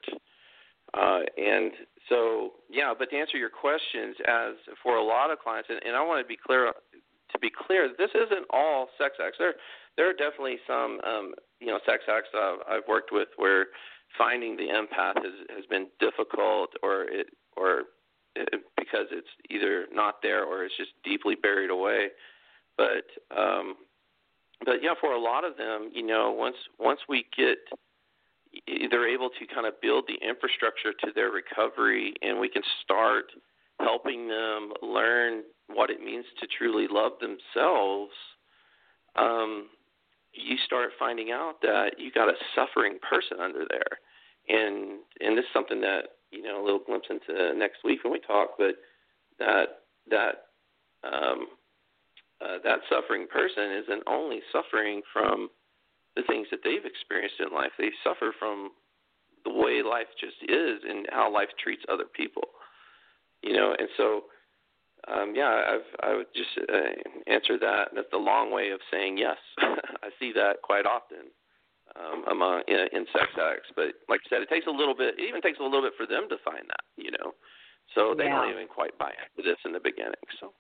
[0.93, 1.71] Uh, and
[2.09, 5.95] so, yeah, but to answer your questions, as for a lot of clients, and, and
[5.95, 6.73] I want to be clear
[7.33, 9.39] to be clear, this isn't all sex addicts.
[9.39, 9.55] There,
[9.97, 13.67] there are definitely some, um, you know, sex addicts I've, I've worked with where
[14.19, 17.85] finding the empath has has been difficult, or it, or
[18.77, 22.09] because it's either not there or it's just deeply buried away.
[22.77, 23.05] But,
[23.37, 23.77] um,
[24.65, 27.59] but yeah, for a lot of them, you know, once once we get
[28.91, 33.27] they're able to kind of build the infrastructure to their recovery and we can start
[33.81, 38.13] helping them learn what it means to truly love themselves
[39.17, 39.69] um
[40.33, 43.99] you start finding out that you got a suffering person under there
[44.49, 48.13] and and this is something that you know a little glimpse into next week when
[48.13, 48.77] we talk but
[49.39, 50.47] that that
[51.05, 51.47] um
[52.41, 55.51] uh, that suffering person isn't only suffering from
[56.17, 57.71] the things that they've experienced in life.
[57.79, 58.71] They suffer from
[59.45, 62.49] the way life just is and how life treats other people.
[63.43, 64.25] You know, and so
[65.09, 67.89] um, yeah, I've I would just uh, answer that.
[67.95, 69.39] That's the long way of saying yes.
[69.59, 71.31] I see that quite often
[72.31, 73.71] among uh, in, in sex addicts.
[73.77, 75.19] But like I said, it takes a little bit.
[75.19, 76.85] It even takes a little bit for them to find that.
[76.97, 77.35] You know,
[77.95, 78.41] so they Yeah.
[78.41, 80.15] don't even quite buy into this in the beginning.
[80.41, 80.53] So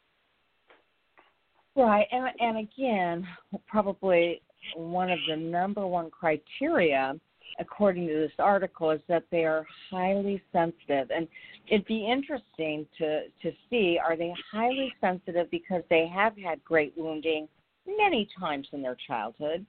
[1.77, 3.27] Right, and and again,
[3.67, 4.43] probably
[4.75, 7.15] one of the number one criteria,
[7.59, 11.29] according to this article, is that they are highly sensitive, and
[11.69, 16.93] it'd be interesting to to see are they highly sensitive because they have had great
[16.97, 17.49] wounding
[17.87, 19.65] many times in their childhood,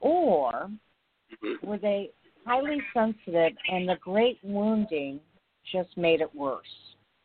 [0.00, 0.70] or
[1.42, 1.62] mhm.
[1.62, 2.10] were they
[2.44, 5.20] highly sensitive and the great wounding
[5.70, 6.66] just made it worse?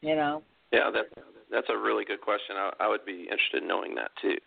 [0.02, 0.44] You know.
[0.72, 1.10] yeah, that's
[1.50, 2.56] that's a really good question.
[2.58, 4.38] I, I would be interested in knowing that too,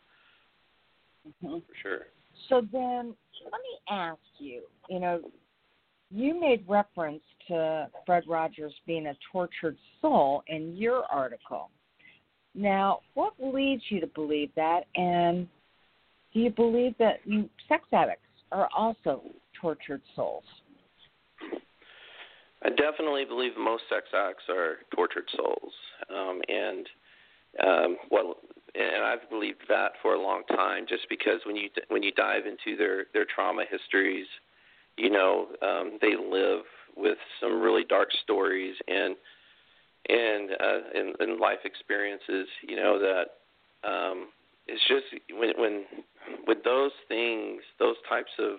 [1.43, 1.63] Mhm.
[1.67, 2.07] for sure.
[2.49, 4.63] So then, let me ask you.
[4.89, 5.31] You know,
[6.11, 11.71] you made reference to Fred Rogers being a tortured soul in your article.
[12.55, 15.49] Now, what leads you to believe that, and
[16.33, 17.21] do you believe that
[17.69, 19.23] sex addicts are also
[19.61, 20.45] tortured souls?
[22.65, 25.73] I definitely believe most sex addicts are tortured souls,
[26.11, 26.87] um, and
[27.63, 28.37] um, what
[28.75, 30.85] and I've believed that for a long time.
[30.89, 34.27] Just because when you when you dive into their their trauma histories,
[34.97, 36.63] you know um, they live
[36.97, 39.17] with some really dark stories and
[40.09, 42.49] and uh, and, and life experiences.
[42.67, 44.29] You know that um,
[44.67, 45.85] it's just when when
[46.47, 48.59] when those things, those types of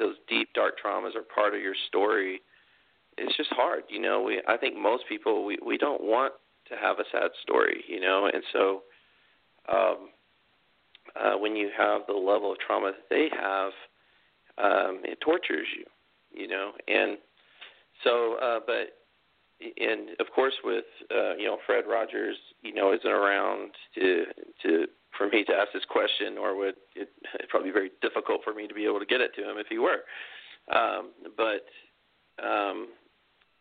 [0.00, 2.40] those deep dark traumas are part of your story
[3.20, 4.22] it's just hard, you know.
[4.22, 6.32] We I think most people we we don't want
[6.68, 8.82] to have a sad story, you know, and so
[9.68, 10.08] um
[11.20, 13.72] uh when you have the level of trauma that they have,
[14.58, 15.84] um it tortures you,
[16.32, 16.72] you know.
[16.88, 17.18] And
[18.04, 18.96] so uh but
[19.60, 24.24] and of course with uh you know Fred Rogers, you know, isn't around to
[24.62, 24.86] to
[25.16, 28.54] for me to ask this question or would it it'd probably be very difficult for
[28.54, 30.00] me to be able to get it to him if he were.
[30.72, 31.66] Um but
[32.42, 32.88] um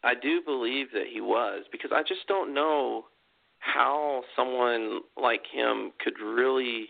[0.03, 3.05] I do believe that he was because I just don't know
[3.59, 6.87] how someone like him could really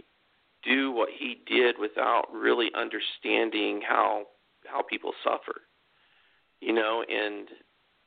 [0.64, 4.26] do what he did without really understanding how
[4.66, 5.62] how people suffer.
[6.62, 7.48] You know, and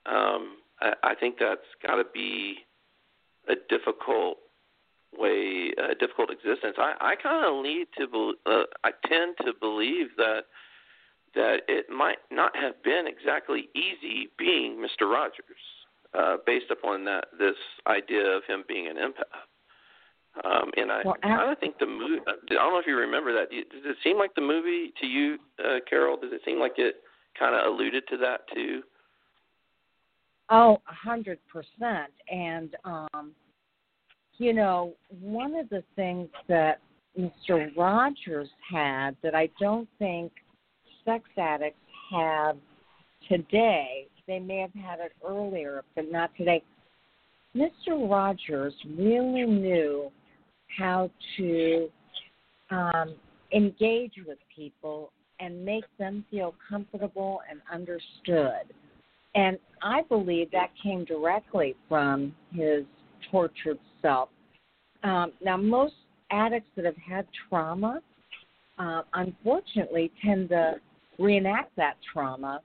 [0.06, 2.56] um I, I think that's got to be
[3.48, 4.38] a difficult
[5.16, 6.76] way uh, difficult existence.
[6.78, 10.42] I I kind of lead to uh, I tend to believe that
[11.34, 15.10] that it might not have been exactly easy being Mr.
[15.10, 15.62] Rogers,
[16.18, 17.56] uh, based upon that this
[17.86, 19.48] idea of him being an empath.
[20.44, 22.22] Um, and I, well, I don't think the movie.
[22.26, 23.50] I don't know if you remember that.
[23.50, 26.16] Does it seem like the movie to you, uh, Carol?
[26.16, 26.96] Does it seem like it
[27.38, 28.82] kind of alluded to that too?
[30.48, 32.12] Oh, a hundred percent.
[32.30, 33.32] And um,
[34.38, 36.80] you know, one of the things that
[37.18, 37.74] Mr.
[37.76, 40.32] Rogers had that I don't think
[41.04, 41.78] sex addicts
[42.10, 42.56] have
[43.28, 44.06] today.
[44.26, 46.62] They may have had it earlier, but not today.
[47.54, 48.10] Mr.
[48.10, 50.10] Rogers really knew
[50.78, 51.90] how to
[52.70, 53.14] um,
[53.52, 58.72] engage with people and make them feel comfortable and understood.
[59.34, 62.84] And I believe that came directly from his
[63.30, 64.28] tortured self.
[65.04, 65.94] Um, now, most
[66.30, 68.00] addicts that have had trauma,
[68.78, 70.74] uh, unfortunately, tend to
[71.18, 72.60] reenact that trauma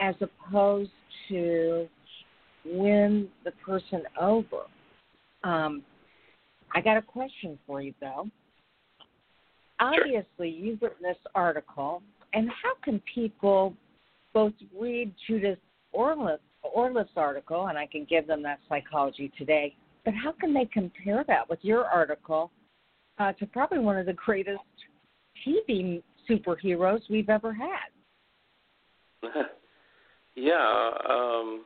[0.00, 0.90] as opposed
[1.28, 1.88] to
[2.64, 4.62] win the person over.
[5.42, 5.82] Um,
[6.74, 8.28] I got a question for you, though.
[9.80, 12.02] Obviously, you've written this article,
[12.32, 13.74] and how can people
[14.32, 15.58] both read Judith
[15.94, 16.38] Orloff,
[16.76, 21.24] Orloff's article, and I can give them that Psychology Today, but how can they compare
[21.26, 22.50] that with your article
[23.18, 24.60] uh, to probably one of the greatest
[25.46, 27.90] TV superheroes we've ever had?
[30.34, 31.64] yeah, um,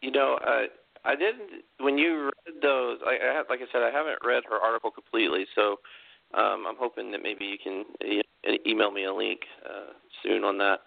[0.00, 0.66] you know, I
[1.04, 2.98] I didn't when you read those.
[3.06, 5.76] I, I have, like I said, I haven't read her article completely, so
[6.34, 7.84] um, I'm hoping that maybe you can
[8.66, 9.92] email me a link uh,
[10.22, 10.80] soon on that.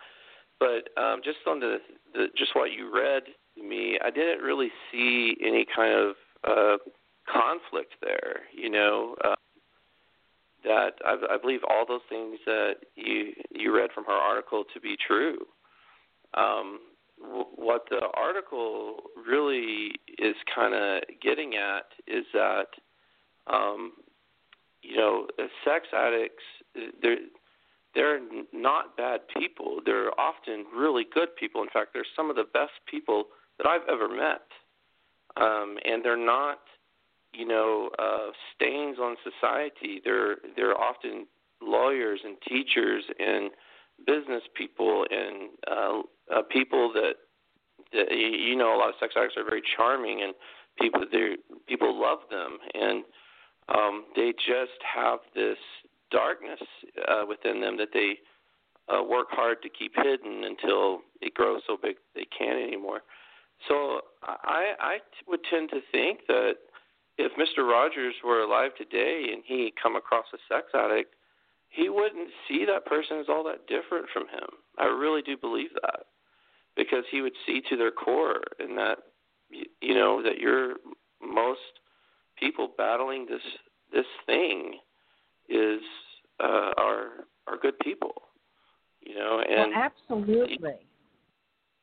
[0.60, 1.78] But um, just on the,
[2.14, 3.24] the just what you read
[3.58, 6.78] to me, I didn't really see any kind of uh,
[7.32, 8.42] conflict there.
[8.56, 9.36] You know, uh,
[10.64, 14.80] that I, I believe all those things that you you read from her article to
[14.80, 15.38] be true.
[16.36, 16.80] Um,
[17.56, 22.68] what the article really is kind of getting at is that
[23.48, 23.94] um,
[24.82, 25.28] you know
[25.64, 26.44] sex addicts
[27.02, 27.18] they're
[27.96, 28.20] they're
[28.52, 29.80] not bad people.
[29.86, 31.62] They're often really good people.
[31.62, 33.26] In fact, they're some of the best people
[33.58, 34.48] that I've ever met.
[35.36, 36.60] Um, and they're not,
[37.34, 40.02] you know, uh, stains on society.
[40.04, 41.28] They're they're often
[41.62, 43.52] lawyers and teachers and
[44.06, 46.02] business people and uh,
[46.36, 47.14] uh, people that,
[47.94, 50.34] that you know a lot of sex addicts are very charming and
[50.80, 51.36] people they
[51.68, 53.04] people love them and
[53.70, 55.58] um, they just have this
[56.12, 56.60] darkness
[57.08, 58.18] uh, within them that they
[58.90, 63.02] uh, work hard to keep hidden until it grows so big they can't anymore.
[63.68, 64.98] So I I
[65.28, 66.54] would tend to think that
[67.18, 67.68] if Mr.
[67.68, 71.14] Rogers were alive today and he come across a sex addict,
[71.70, 74.48] he wouldn't see that person as all that different from him.
[74.78, 76.06] I really do believe that
[76.76, 78.98] because he would see to their core and that
[79.82, 80.76] you know that you're
[81.22, 81.60] most
[82.38, 83.42] people battling this
[83.92, 84.80] this thing
[85.50, 85.82] is
[86.40, 88.14] uh, are are good people,
[89.02, 89.42] you know.
[89.48, 90.88] And well, absolutely.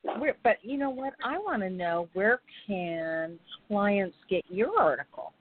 [0.03, 1.13] Where, but you know what?
[1.23, 3.39] I want to know where can
[3.69, 5.33] clients get your article?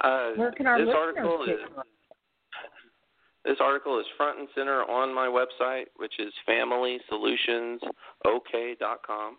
[0.00, 1.60] Uh, where can our this listeners article get is,
[3.44, 9.36] This article is front and center on my website, which is FamilySolutionsOK.com.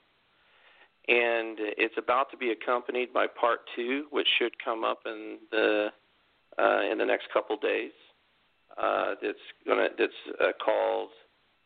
[1.08, 5.92] And it's about to be accompanied by part two, which should come up in the
[6.60, 7.92] uh, in the next couple days.
[8.80, 11.10] Uh, that's gonna that's uh, called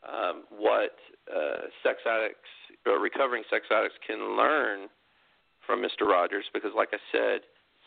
[0.07, 0.95] um, what
[1.29, 2.49] uh, sex addicts,
[2.85, 4.87] recovering sex addicts, can learn
[5.65, 6.07] from Mr.
[6.07, 6.45] Rogers.
[6.53, 7.41] Because, like I said,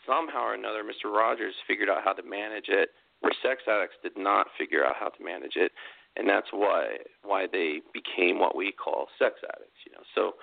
[0.05, 1.11] somehow or another, Mr.
[1.11, 2.89] Rogers figured out how to manage it,
[3.21, 5.71] where sex addicts did not figure out how to manage it,
[6.15, 9.79] and that's why why they became what we call sex addicts.
[9.85, 10.33] You know, so.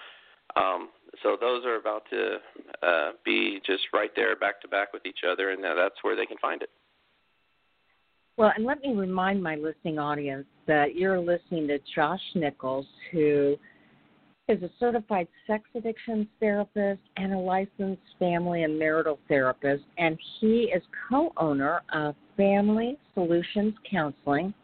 [0.54, 0.90] Um,
[1.22, 2.36] so those are about to
[2.82, 6.24] uh, be just right there, back to back with each other, and that's where they
[6.24, 6.70] can find it.
[8.36, 13.56] Well, and let me remind my listening audience that you're listening to Josh Nichols, who
[14.48, 20.70] is a certified sex addictions therapist and a licensed family and marital therapist, and he
[20.74, 24.54] is co owner of Family Solutions Counseling.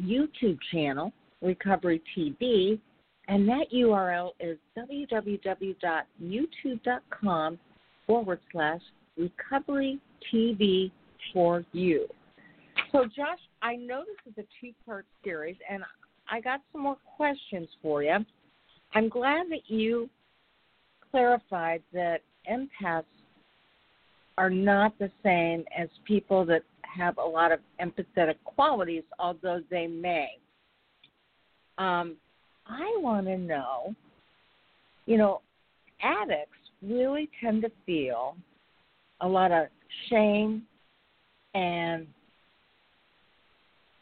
[0.00, 2.80] YouTube channel, Recovery TV,
[3.28, 7.58] and that URL is www.youtube.com
[8.06, 8.80] forward slash
[9.16, 9.98] recovery
[10.32, 10.90] TV
[11.32, 12.06] for you.
[12.92, 15.82] So, Josh, I know this is a two part series, and
[16.30, 18.16] I got some more questions for you.
[18.94, 20.08] I'm glad that you
[21.10, 22.20] clarified that
[22.50, 23.04] empaths
[24.38, 29.86] are not the same as people that have a lot of empathetic qualities, although they
[29.86, 30.28] may.
[31.78, 32.16] Um,
[32.66, 33.94] I want to know,
[35.06, 35.40] you know,
[36.02, 38.36] addicts really tend to feel
[39.20, 39.66] a lot of
[40.08, 40.62] shame
[41.54, 42.06] and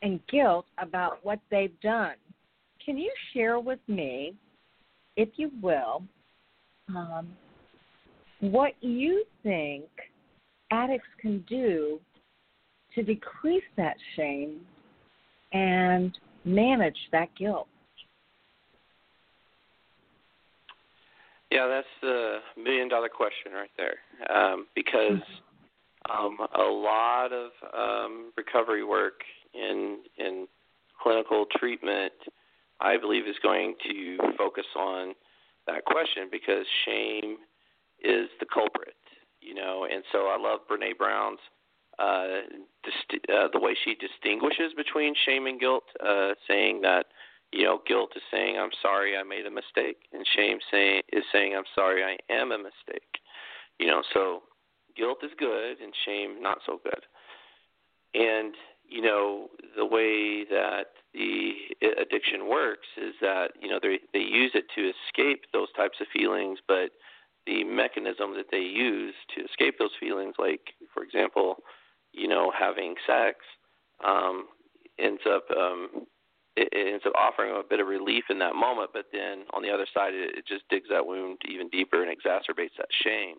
[0.02, 2.14] and guilt about what they've done.
[2.84, 4.34] Can you share with me,
[5.16, 6.02] if you will,
[6.88, 7.28] um,
[8.40, 9.84] what you think
[10.72, 12.00] addicts can do
[12.94, 14.60] to decrease that shame
[15.52, 17.68] and manage that guilt?
[21.52, 23.96] Yeah, that's the million dollar question right there.
[24.34, 25.20] Um, because
[26.10, 29.22] um, a lot of um, recovery work
[29.54, 30.46] in in
[31.02, 32.12] clinical treatment,
[32.80, 35.14] I believe, is going to focus on
[35.66, 37.36] that question because shame
[38.02, 38.96] is the culprit,
[39.40, 39.86] you know.
[39.90, 41.38] And so I love Brene Brown's
[41.98, 42.42] uh,
[42.84, 47.06] dist- uh, the way she distinguishes between shame and guilt, uh, saying that
[47.52, 51.24] you know guilt is saying I'm sorry I made a mistake, and shame saying is
[51.32, 53.20] saying I'm sorry I am a mistake.
[53.78, 54.42] You know, so
[54.96, 57.04] guilt is good and shame not so good.
[58.14, 58.54] And
[58.88, 61.52] you know the way that the
[62.00, 66.06] addiction works is that you know they they use it to escape those types of
[66.12, 66.90] feelings, but
[67.46, 71.56] the mechanism that they use to escape those feelings, like for example,
[72.12, 73.38] you know having sex,
[74.06, 74.46] um,
[74.98, 76.06] ends up um,
[76.56, 79.62] it, it ends up offering a bit of relief in that moment, but then on
[79.62, 83.36] the other side, it, it just digs that wound even deeper and exacerbates that shame.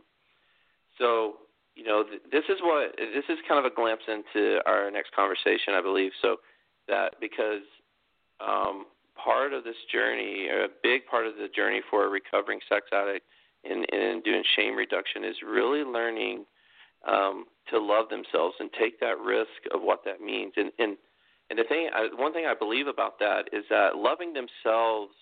[0.98, 1.36] So
[1.76, 5.12] you know, th- this is what this is kind of a glimpse into our next
[5.16, 6.12] conversation, I believe.
[6.22, 6.38] So
[6.88, 7.66] that because
[8.40, 8.86] um,
[9.16, 13.26] part of this journey, a big part of the journey for a recovering sex addict
[13.64, 16.46] in, in doing shame reduction is really learning
[17.08, 20.54] um, to love themselves and take that risk of what that means.
[20.58, 20.98] And and
[21.50, 25.14] and the thing, I, one thing I believe about that is that loving themselves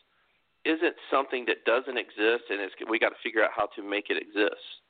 [0.63, 4.09] isn't something that doesn't exist, and it's, we got to figure out how to make
[4.09, 4.80] it exist.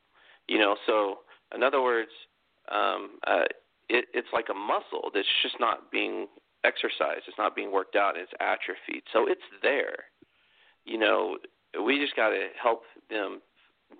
[0.52, 1.20] You know, so
[1.56, 2.12] in other words,
[2.70, 3.48] um, uh,
[3.88, 6.28] it, it's like a muscle that's just not being
[6.66, 7.24] exercised.
[7.26, 8.18] It's not being worked out.
[8.18, 9.04] It's atrophied.
[9.14, 10.12] So it's there.
[10.84, 11.38] You know,
[11.86, 13.40] we just got to help them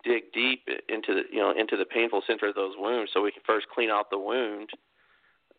[0.04, 3.32] dig deep into the you know into the painful center of those wounds, so we
[3.32, 4.72] can first clean out the wound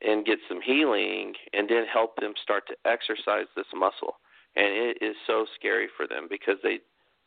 [0.02, 4.20] and get some healing, and then help them start to exercise this muscle.
[4.56, 6.80] And it is so scary for them because they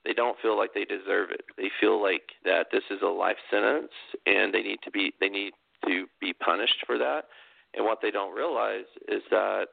[0.05, 1.41] they don't feel like they deserve it.
[1.57, 3.91] They feel like that this is a life sentence
[4.25, 5.53] and they need to be they need
[5.87, 7.25] to be punished for that.
[7.73, 9.67] And what they don't realize is that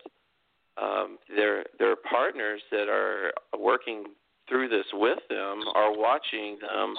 [0.80, 4.04] um, their their partners that are working
[4.48, 6.94] through this with them are watching them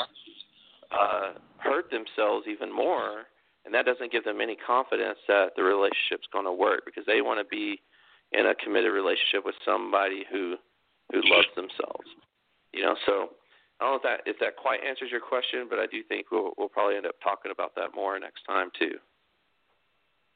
[0.92, 3.24] uh, hurt themselves even more,
[3.66, 7.22] and that doesn't give them any confidence that the relationship's going to work because they
[7.22, 7.82] want to be
[8.32, 10.56] in a committed relationship with somebody who
[11.12, 12.08] who loves themselves.
[12.74, 13.30] You know, so
[13.80, 16.32] I don't know if that if that quite answers your question, but I do think
[16.32, 18.98] we'll we'll probably end up talking about that more next time too.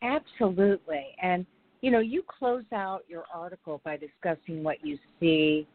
[0.01, 1.15] Absolutely.
[1.21, 1.45] And
[1.81, 5.67] you know, you close out your article by discussing what you see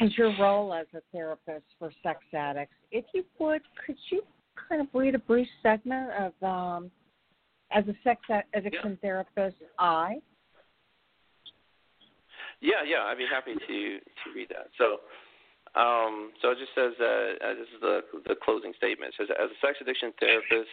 [0.00, 2.74] as your role as a therapist for sex addicts.
[2.90, 4.22] If you would, could you
[4.68, 6.90] kind of read a brief segment of um,
[7.72, 8.20] as a sex
[8.54, 8.96] addiction yeah.
[9.02, 10.16] therapist, I?
[12.64, 14.72] Yeah, yeah, I'd be happy to to read that.
[14.80, 15.04] So,
[15.76, 19.12] um, so it just says that uh, this is the the closing statement.
[19.12, 20.72] It says, as a sex addiction therapist,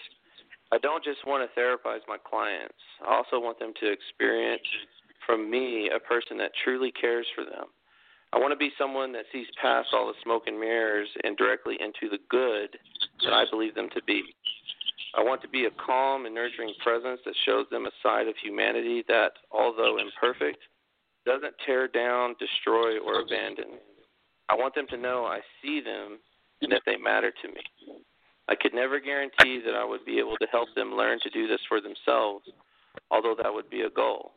[0.72, 2.80] I don't just want to therapize my clients.
[3.04, 4.64] I also want them to experience
[5.28, 7.68] from me a person that truly cares for them.
[8.32, 11.76] I want to be someone that sees past all the smoke and mirrors and directly
[11.76, 12.80] into the good
[13.28, 14.24] that I believe them to be.
[15.14, 18.36] I want to be a calm and nurturing presence that shows them a side of
[18.42, 20.64] humanity that, although imperfect,
[21.26, 23.80] doesn't tear down, destroy, or abandon.
[24.50, 26.20] I want them to know I see them
[26.62, 28.04] and that they matter to me.
[28.48, 31.48] I could never guarantee that I would be able to help them learn to do
[31.48, 32.46] this for themselves,
[33.10, 34.34] although that would be a goal.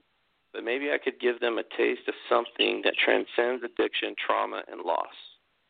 [0.53, 4.83] But maybe I could give them a taste of something that transcends addiction, trauma, and
[4.83, 5.07] loss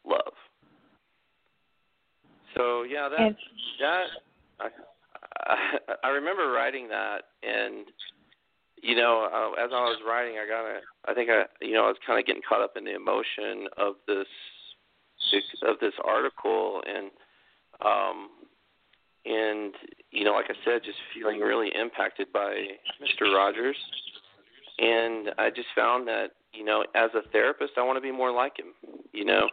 [0.05, 0.35] love.
[2.55, 3.37] So yeah, that,
[3.81, 4.05] that
[4.61, 4.69] I,
[5.47, 7.87] I I remember writing that, and
[8.85, 11.85] you know, uh, as I was writing, I got a, I think I, you know,
[11.85, 14.29] I was kind of getting caught up in the emotion of this
[15.63, 17.11] of this article, and
[17.81, 18.29] um,
[19.25, 19.73] and
[20.11, 22.53] you know, like I said, just feeling really impacted by
[23.01, 23.35] Mr.
[23.35, 23.77] Rogers,
[24.79, 28.33] and I just found that you know, as a therapist, I want to be more
[28.33, 29.49] like him, you know,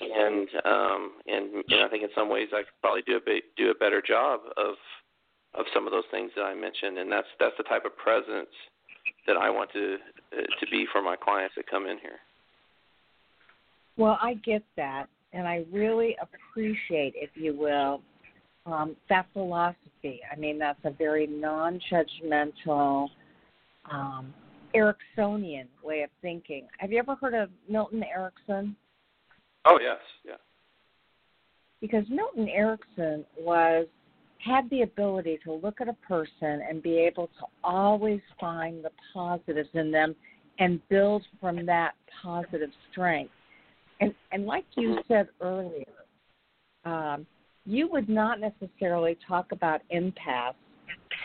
[0.00, 3.42] and um, and and I think in some ways I could probably do a bit,
[3.56, 4.76] do a better job of
[5.54, 8.50] of some of those things that I mentioned, and that's that's the type of presence
[9.26, 9.96] that I want to
[10.32, 12.18] uh, to be for my clients that come in here.
[13.96, 18.00] Well, I get that, and I really appreciate, if you will,
[18.64, 20.20] um, that philosophy.
[20.30, 23.08] I mean, that's a very non-judgmental,
[23.90, 24.32] um,
[24.74, 26.66] Ericksonian way of thinking.
[26.78, 28.74] Have you ever heard of Milton Erickson?
[29.66, 30.36] Oh yes, yeah.
[31.82, 33.86] Because Milton Erickson was
[34.44, 38.90] had the ability to look at a person and be able to always find the
[39.12, 40.14] positives in them
[40.58, 43.32] and build from that positive strength.
[44.00, 45.84] And and like you said earlier,
[46.84, 47.26] um,
[47.64, 50.54] you would not necessarily talk about empaths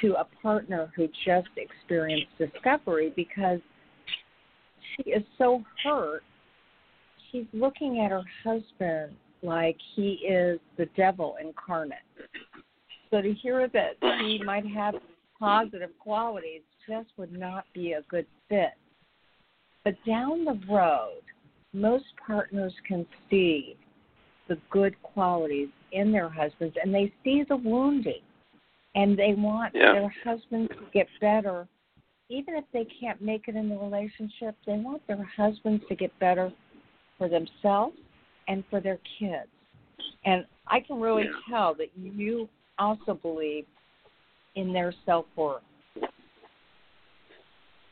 [0.01, 3.59] to a partner who just experienced discovery because
[4.95, 6.23] she is so hurt.
[7.31, 11.97] She's looking at her husband like he is the devil incarnate.
[13.09, 14.95] So to hear that he might have
[15.39, 18.73] positive qualities just would not be a good fit.
[19.83, 21.21] But down the road,
[21.73, 23.77] most partners can see
[24.47, 28.21] the good qualities in their husbands and they see the wounding
[28.95, 29.93] and they want Yeah.
[29.93, 31.67] their husbands to get better
[32.29, 36.17] even if they can't make it in the relationship they want their husbands to get
[36.19, 36.51] better
[37.17, 37.97] for themselves
[38.47, 39.49] and for their kids
[40.25, 41.39] and i can really Yeah.
[41.49, 42.49] tell that you
[42.79, 43.65] also believe
[44.55, 45.61] in their self-worth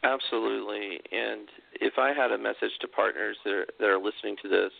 [0.05, 0.99] Absolutely.
[1.11, 1.49] And
[1.81, 4.71] if I had a message to partners that are, that are listening to this,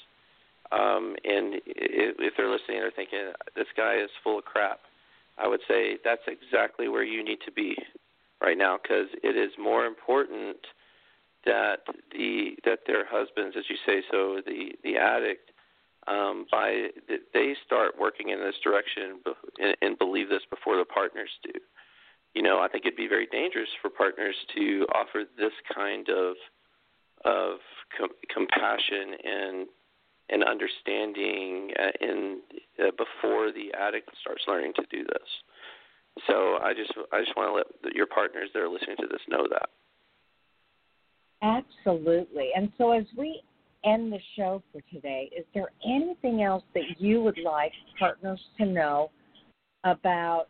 [0.71, 4.81] um, and if, if they're listening, they're thinking this guy is full of crap.
[5.37, 7.75] I would say that's exactly where you need to be
[8.41, 10.57] right now because it is more important
[11.45, 11.79] that
[12.11, 15.51] the that their husbands, as you say, so the the addict,
[16.07, 16.87] um, by
[17.33, 19.21] they start working in this direction
[19.81, 21.51] and, believe this before the partners do
[22.35, 26.35] you know, I think it'd be very dangerous for partners to offer this kind of
[27.23, 27.57] of
[27.97, 29.67] com- compassion and
[30.29, 32.41] and understanding uh, in
[32.79, 35.29] uh, before the addict starts learning to do this.
[36.27, 39.21] So I just I just want to let your partners that are listening to this
[39.29, 39.69] know that.
[41.41, 42.49] Absolutely.
[42.55, 43.41] And so as we
[43.85, 48.65] end the show for today, is there anything else that you would like partners to
[48.65, 49.11] know
[49.83, 50.47] about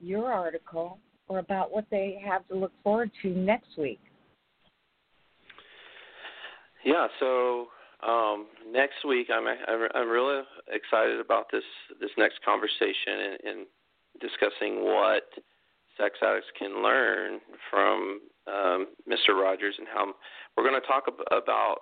[0.00, 0.98] your article
[1.28, 4.00] or about what they have to look forward to next week?
[6.84, 7.06] Yeah.
[7.20, 7.66] So
[8.06, 10.42] um, next week, I'm I'm I'm really
[10.72, 11.64] excited about this
[12.00, 13.66] this next conversation and, and
[14.20, 15.24] discussing what
[15.98, 17.40] sex addicts can learn
[17.70, 19.34] from um, Mr.
[19.34, 20.14] Rogers and how
[20.56, 21.78] we're going to talk ab- about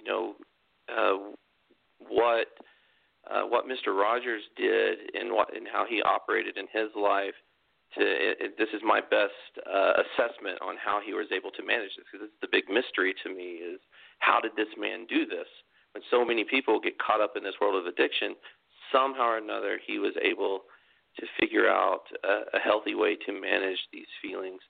[0.00, 0.34] you know
[0.88, 1.32] uh,
[1.98, 2.48] what
[3.30, 3.94] uh, what Mr.
[3.94, 7.34] Rogers did and what and how he operated in his life.
[7.98, 9.34] To it, it, this is my best
[9.66, 13.14] uh, assessment on how he was able to manage this because it's the big mystery
[13.24, 13.80] to me is
[14.20, 15.48] how did this man do this?
[15.92, 18.36] When so many people get caught up in this world of addiction,
[18.92, 20.62] somehow or another he was able
[21.18, 24.62] to figure out a, a healthy way to manage these feelings,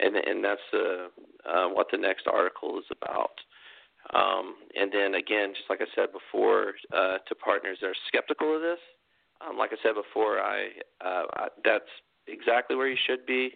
[0.00, 1.06] and and that's uh,
[1.48, 3.38] uh, what the next article is about.
[4.14, 8.54] Um, and then again, just like I said before, uh, to partners that are skeptical
[8.54, 8.78] of this,
[9.40, 10.68] um, like I said before, I,
[11.04, 11.90] uh, I that's
[12.26, 13.50] exactly where you should be,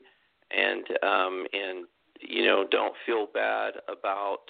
[0.50, 1.86] and um, and
[2.20, 4.44] you know don't feel bad about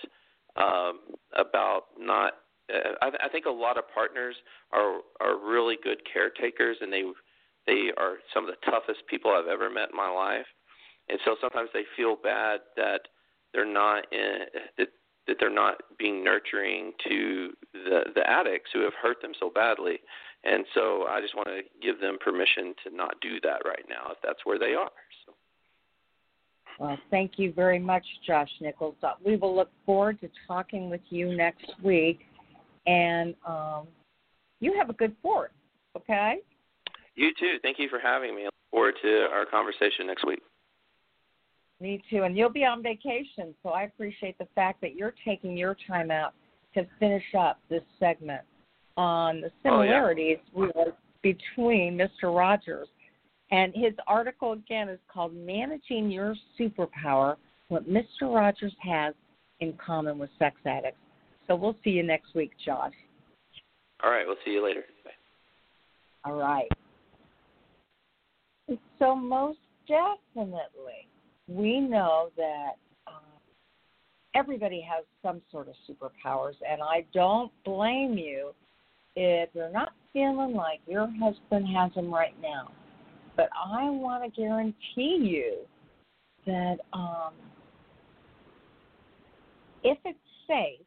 [0.57, 1.01] um,
[1.37, 2.35] about not.
[2.73, 4.35] Uh, I, I think a lot of partners
[4.73, 7.03] are are really good caretakers, and they
[7.67, 10.47] they are some of the toughest people I've ever met in my life,
[11.09, 13.03] and so sometimes they feel bad that
[13.53, 14.47] they're not in,
[14.79, 14.89] that
[15.31, 20.01] that they're not being nurturing to the the addicts who have hurt them so badly.
[20.43, 24.11] And so I just want to give them permission to not do that right now
[24.11, 24.91] if that's where they are.
[25.25, 25.35] So.
[26.81, 28.97] Well, thank you very much, Josh Nichols.
[29.03, 32.21] Uh, We will look forward to talking with you next week.
[32.87, 33.87] And um,
[34.61, 35.51] you have a good fourth,
[35.95, 36.39] okay?
[37.15, 37.59] You too.
[37.63, 38.43] Thank you for having me.
[38.43, 40.41] I look forward to our conversation next week.
[41.81, 42.25] Me too.
[42.25, 46.11] And you'll be on vacation, so I appreciate the fact that you're taking your time
[46.11, 46.35] out
[46.75, 48.43] to finish up this segment
[48.97, 49.91] on the Oh, yeah.
[49.93, 50.39] similarities
[51.23, 52.35] between Mr.
[52.37, 52.89] Rogers.
[53.51, 57.37] And his article again is called Managing Your Superpower
[57.69, 58.23] What Mr.
[58.23, 59.15] Rogers Has
[59.61, 61.01] in Common with Sex Addicts.
[61.47, 62.93] So we'll see you next week, Josh.
[64.03, 64.85] All right, we'll see you later.
[65.05, 65.11] Bye.
[66.25, 66.69] All right.
[68.99, 69.59] So, most
[69.89, 71.09] definitely,
[71.51, 72.73] we know that
[73.07, 73.41] um,
[74.35, 78.53] everybody has some sort of superpowers, and I don't blame you
[79.17, 82.71] if you're not feeling like your husband has them right now.
[83.37, 85.57] But I want to guarantee you
[86.47, 87.33] that um,
[89.83, 90.87] if it's safe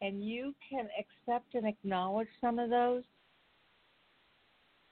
[0.00, 3.02] and you can accept and acknowledge some of those,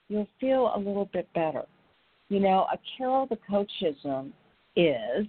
[0.08, 1.64] you'll feel a little bit better.
[2.28, 4.32] You know, a Carol the Coachism
[4.80, 5.26] is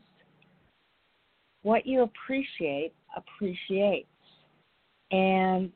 [1.63, 4.07] what you appreciate appreciates.
[5.11, 5.71] And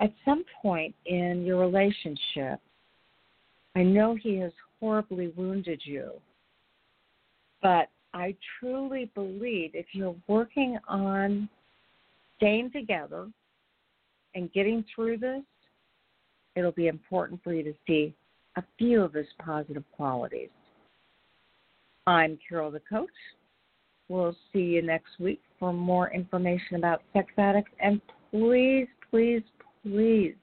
[0.00, 2.60] at some point in your relationship,
[3.74, 6.12] I know he has horribly wounded you,
[7.62, 11.48] but I truly believe if you're working on
[12.36, 13.28] staying together
[14.34, 15.42] and getting through this,
[16.54, 18.14] it'll be important for you to see
[18.56, 20.50] a few of his positive qualities.
[22.08, 23.10] I'm Carol the Coach.
[24.08, 27.70] We'll see you next week for more information about sex addicts.
[27.80, 28.00] And
[28.30, 29.42] please, please,
[29.82, 30.34] please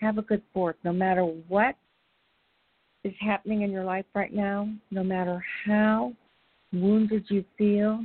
[0.00, 0.76] have a good fourth.
[0.84, 1.76] No matter what
[3.04, 6.14] is happening in your life right now, no matter how
[6.72, 8.02] wounded you feel,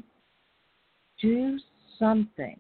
[1.22, 1.58] do
[1.98, 2.60] something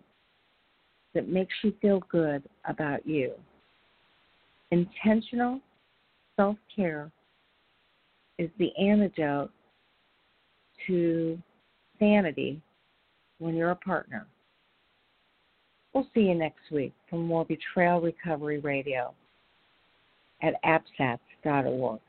[1.13, 3.33] that makes you feel good about you.
[4.71, 5.59] Intentional
[6.37, 7.11] self care
[8.37, 9.51] is the antidote
[10.87, 11.37] to
[11.99, 12.61] sanity
[13.39, 14.27] when you're a partner.
[15.93, 19.13] We'll see you next week for more Betrayal Recovery Radio
[20.41, 21.99] at apsats.org.